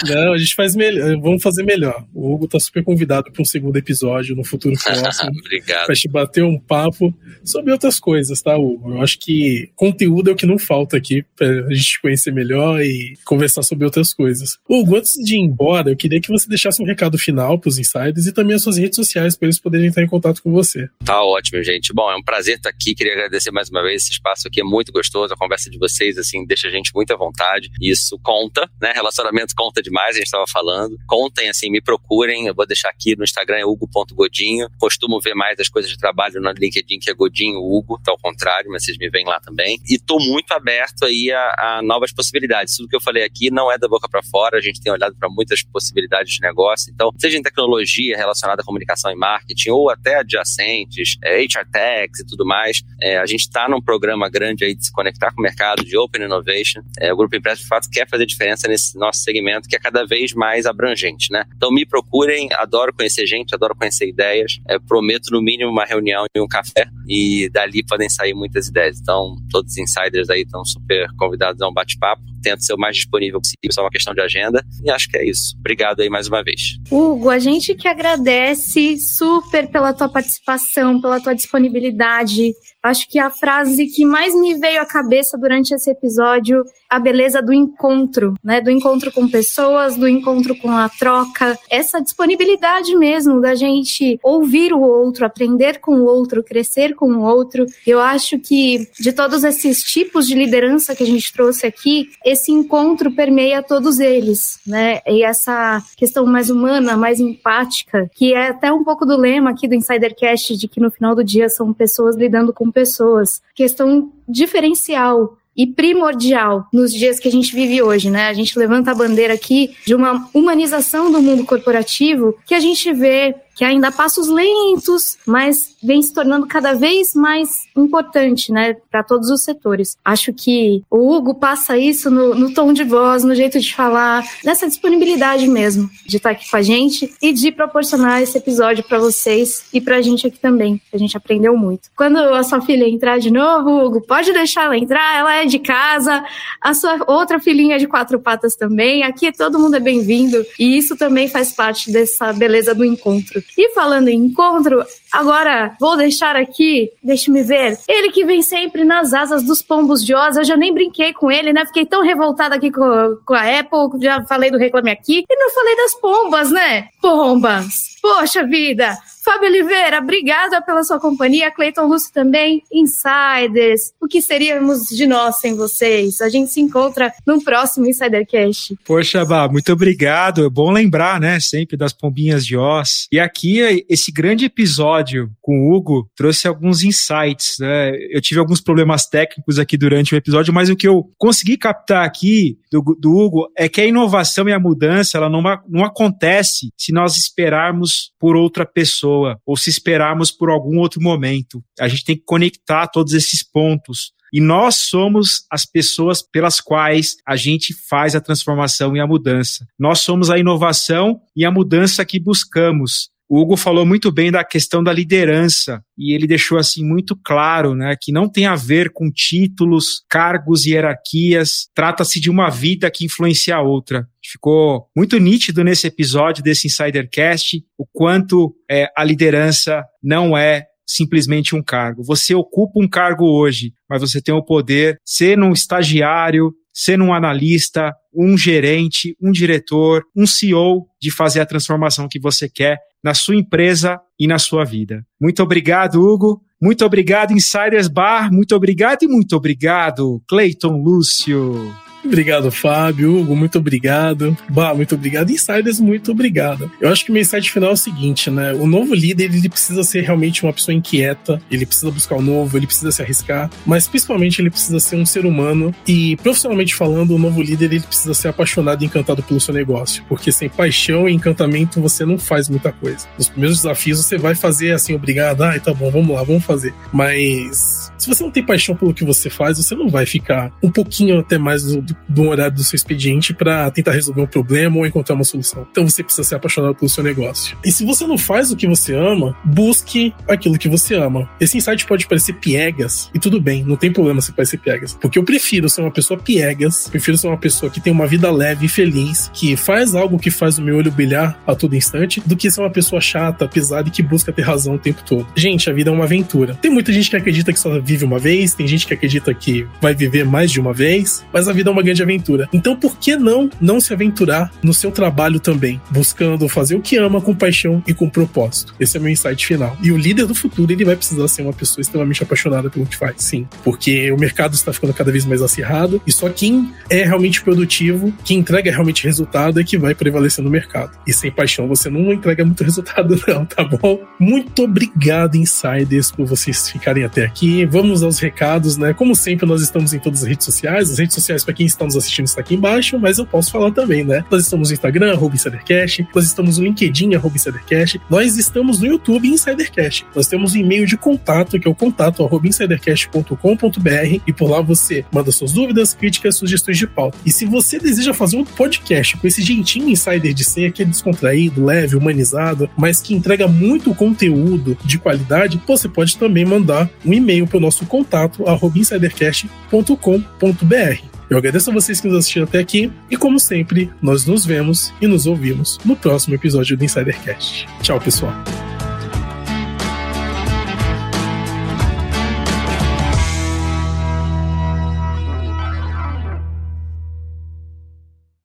[0.08, 1.16] Não, a gente faz melhor.
[1.20, 2.04] Vamos fazer melhor.
[2.14, 5.30] O Hugo tá super convidado para um segundo episódio no futuro próximo.
[5.38, 5.86] Obrigado.
[5.86, 8.94] Pra gente bater um papo sobre outras coisas, tá, Hugo?
[8.94, 13.14] Eu acho que conteúdo é o que não falta aqui pra gente conhecer melhor e
[13.24, 14.58] conversar sobre outras coisas.
[14.68, 18.26] Hugo, antes de ir embora, eu queria que você deixasse um recado final pros insiders
[18.26, 20.88] e também as suas redes sociais para eles poderem entrar em contato com você.
[21.04, 21.92] Tá ótimo, gente.
[21.92, 22.94] Bom, é um prazer estar aqui.
[22.94, 24.08] Queria agradecer mais uma vez.
[24.16, 25.32] Espaço aqui é muito gostoso.
[25.32, 27.70] A conversa de vocês, assim, deixa a gente muito à vontade.
[27.80, 28.92] Isso conta, né?
[28.94, 30.96] Relacionamento conta demais, a gente estava falando.
[31.06, 32.46] Contem, assim, me procurem.
[32.46, 34.68] Eu vou deixar aqui no Instagram, é hugo.godinho.
[34.78, 38.18] Costumo ver mais as coisas de trabalho no LinkedIn, que é Godinho Hugo, tá ao
[38.18, 39.78] contrário, mas vocês me veem lá também.
[39.88, 42.76] E tô muito aberto aí a, a novas possibilidades.
[42.76, 44.58] Tudo que eu falei aqui não é da boca para fora.
[44.58, 46.92] A gente tem olhado para muitas possibilidades de negócio.
[46.92, 52.20] Então, seja em tecnologia relacionada à comunicação e marketing ou até adjacentes, é, HR Techs
[52.20, 55.40] e tudo mais, é, a gente está num programa grande aí de se conectar com
[55.40, 56.82] o mercado de Open Innovation.
[57.00, 60.04] É, o Grupo Impresso, de fato, quer fazer diferença nesse nosso segmento que é cada
[60.04, 61.44] vez mais abrangente, né?
[61.56, 64.60] Então, me procurem, adoro conhecer gente, adoro conhecer ideias.
[64.68, 69.00] É, prometo, no mínimo, uma reunião e um café e dali podem sair muitas ideias.
[69.00, 72.22] Então, todos os insiders aí estão super convidados a um bate-papo.
[72.42, 74.64] Tento ser o mais disponível possível, só uma questão de agenda.
[74.84, 75.56] E acho que é isso.
[75.58, 76.78] Obrigado aí mais uma vez.
[76.90, 82.52] Hugo, a gente que agradece super pela tua participação, pela tua disponibilidade.
[82.82, 87.42] Acho que a frase que mais me veio à cabeça durante esse episódio a beleza
[87.42, 88.60] do encontro, né?
[88.60, 94.72] Do encontro com pessoas, do encontro com a troca, essa disponibilidade mesmo da gente ouvir
[94.72, 97.66] o outro, aprender com o outro, crescer com o outro.
[97.86, 102.52] Eu acho que de todos esses tipos de liderança que a gente trouxe aqui, esse
[102.52, 105.00] encontro permeia todos eles, né?
[105.06, 109.66] E essa questão mais humana, mais empática, que é até um pouco do lema aqui
[109.66, 113.42] do Insidercast de que no final do dia são pessoas lidando com pessoas.
[113.54, 113.85] Questão
[114.28, 118.28] diferencial e primordial nos dias que a gente vive hoje, né?
[118.28, 122.92] A gente levanta a bandeira aqui de uma humanização do mundo corporativo que a gente
[122.92, 129.02] vê que ainda passos lentos, mas vem se tornando cada vez mais importante, né, para
[129.02, 129.96] todos os setores.
[130.04, 134.22] Acho que o Hugo passa isso no, no, tom de voz, no jeito de falar,
[134.44, 138.98] nessa disponibilidade mesmo de estar aqui com a gente e de proporcionar esse episódio para
[138.98, 140.80] vocês e para a gente aqui também.
[140.92, 141.88] A gente aprendeu muito.
[141.96, 145.58] Quando a sua filha entrar de novo, Hugo, pode deixar ela entrar, ela é de
[145.58, 146.22] casa,
[146.60, 149.02] a sua outra filhinha de quatro patas também.
[149.02, 153.45] Aqui todo mundo é bem-vindo e isso também faz parte dessa beleza do encontro.
[153.56, 159.12] E falando em encontro, agora vou deixar aqui, deixe-me ver, ele que vem sempre nas
[159.12, 161.64] asas dos pombos de Oz, eu já nem brinquei com ele, né?
[161.66, 165.50] Fiquei tão revoltada aqui com, com a Apple, já falei do Reclame Aqui, e não
[165.50, 166.88] falei das pombas, né?
[167.00, 167.96] Pombas!
[168.00, 168.96] Poxa vida!
[169.26, 171.50] Fábio Oliveira, obrigada pela sua companhia.
[171.50, 173.92] Cleiton Lúcio também, Insiders.
[174.00, 176.20] O que seríamos de nós sem vocês?
[176.20, 178.78] A gente se encontra no próximo Insidercast.
[178.84, 180.46] Poxa, Bá, muito obrigado.
[180.46, 183.08] É bom lembrar, né, sempre das pombinhas de Oz.
[183.10, 187.90] E aqui, esse grande episódio com o Hugo trouxe alguns insights, né?
[188.12, 192.04] Eu tive alguns problemas técnicos aqui durante o episódio, mas o que eu consegui captar
[192.04, 196.68] aqui do, do Hugo é que a inovação e a mudança, ela não, não acontece
[196.78, 201.62] se nós esperarmos por outra pessoa pessoa ou se esperarmos por algum outro momento.
[201.80, 204.12] A gente tem que conectar todos esses pontos.
[204.32, 209.66] E nós somos as pessoas pelas quais a gente faz a transformação e a mudança.
[209.78, 213.08] Nós somos a inovação e a mudança que buscamos.
[213.28, 217.74] O Hugo falou muito bem da questão da liderança e ele deixou assim muito claro,
[217.74, 221.68] né, que não tem a ver com títulos, cargos e hierarquias.
[221.74, 224.08] Trata-se de uma vida que influencia a outra.
[224.30, 231.54] Ficou muito nítido nesse episódio desse Insidercast o quanto é, a liderança não é simplesmente
[231.54, 232.02] um cargo.
[232.04, 237.12] Você ocupa um cargo hoje, mas você tem o poder, ser um estagiário, ser um
[237.12, 243.14] analista, um gerente, um diretor, um CEO de fazer a transformação que você quer na
[243.14, 245.04] sua empresa e na sua vida.
[245.20, 246.42] Muito obrigado, Hugo.
[246.60, 248.32] Muito obrigado, Insiders Bar.
[248.32, 251.85] Muito obrigado e muito obrigado, Clayton Lúcio.
[252.06, 253.18] Obrigado, Fábio.
[253.18, 254.36] Hugo, muito obrigado.
[254.48, 255.30] Bah, muito obrigado.
[255.30, 256.70] Insiders, muito obrigado.
[256.80, 258.52] Eu acho que o mensagem final é o seguinte, né?
[258.54, 262.56] O novo líder, ele precisa ser realmente uma pessoa inquieta, ele precisa buscar o novo,
[262.56, 267.14] ele precisa se arriscar, mas principalmente ele precisa ser um ser humano e, profissionalmente falando,
[267.14, 271.08] o novo líder, ele precisa ser apaixonado e encantado pelo seu negócio, porque sem paixão
[271.08, 273.06] e encantamento você não faz muita coisa.
[273.18, 276.72] Nos primeiros desafios você vai fazer assim, obrigado, ai, tá bom, vamos lá, vamos fazer.
[276.92, 280.70] Mas se você não tem paixão pelo que você faz, você não vai ficar um
[280.70, 284.76] pouquinho até mais do, do do horário do seu expediente para tentar resolver um problema
[284.76, 285.66] ou encontrar uma solução.
[285.70, 287.56] Então você precisa ser apaixonado pelo seu negócio.
[287.64, 291.28] E se você não faz o que você ama, busque aquilo que você ama.
[291.40, 294.96] Esse insight pode parecer piegas, e tudo bem, não tem problema se parecer piegas.
[295.00, 298.30] Porque eu prefiro ser uma pessoa piegas, prefiro ser uma pessoa que tem uma vida
[298.30, 302.22] leve e feliz, que faz algo que faz o meu olho brilhar a todo instante,
[302.24, 305.26] do que ser uma pessoa chata, pesada e que busca ter razão o tempo todo.
[305.34, 306.54] Gente, a vida é uma aventura.
[306.54, 309.66] Tem muita gente que acredita que só vive uma vez, tem gente que acredita que
[309.80, 312.48] vai viver mais de uma vez, mas a vida é uma grande aventura.
[312.52, 316.96] Então, por que não não se aventurar no seu trabalho também, buscando fazer o que
[316.96, 318.74] ama com paixão e com propósito?
[318.78, 319.76] Esse é meu insight final.
[319.82, 322.96] E o líder do futuro, ele vai precisar ser uma pessoa extremamente apaixonada pelo que
[322.96, 327.04] faz, sim, porque o mercado está ficando cada vez mais acirrado e só quem é
[327.04, 330.96] realmente produtivo, quem entrega realmente resultado é que vai prevalecer no mercado.
[331.06, 334.00] E sem paixão você não entrega muito resultado não, tá bom?
[334.18, 337.64] Muito obrigado, insiders, por vocês ficarem até aqui.
[337.66, 338.92] Vamos aos recados, né?
[338.92, 340.90] Como sempre, nós estamos em todas as redes sociais.
[340.90, 343.70] As redes sociais, para quem está nos assistindo, está aqui embaixo, mas eu posso falar
[343.72, 344.24] também, né?
[344.30, 348.86] Nós estamos no Instagram, arroba InsiderCast, nós estamos no LinkedIn, arroba InsiderCast, nós estamos no
[348.86, 350.06] YouTube, InsiderCast.
[350.14, 354.60] Nós temos um e-mail de contato, que é o contato arroba insidercast.com.br e por lá
[354.60, 357.18] você manda suas dúvidas, críticas, sugestões de pauta.
[357.24, 360.84] E se você deseja fazer um podcast com esse jeitinho insider de ser, que é
[360.84, 367.12] descontraído, leve, humanizado, mas que entrega muito conteúdo de qualidade, você pode também mandar um
[367.12, 371.15] e-mail para o nosso contato arroba insidercast.com.br.
[371.28, 374.92] Eu agradeço a vocês que nos assistiram até aqui e, como sempre, nós nos vemos
[375.00, 377.66] e nos ouvimos no próximo episódio do Insidercast.
[377.82, 378.32] Tchau, pessoal.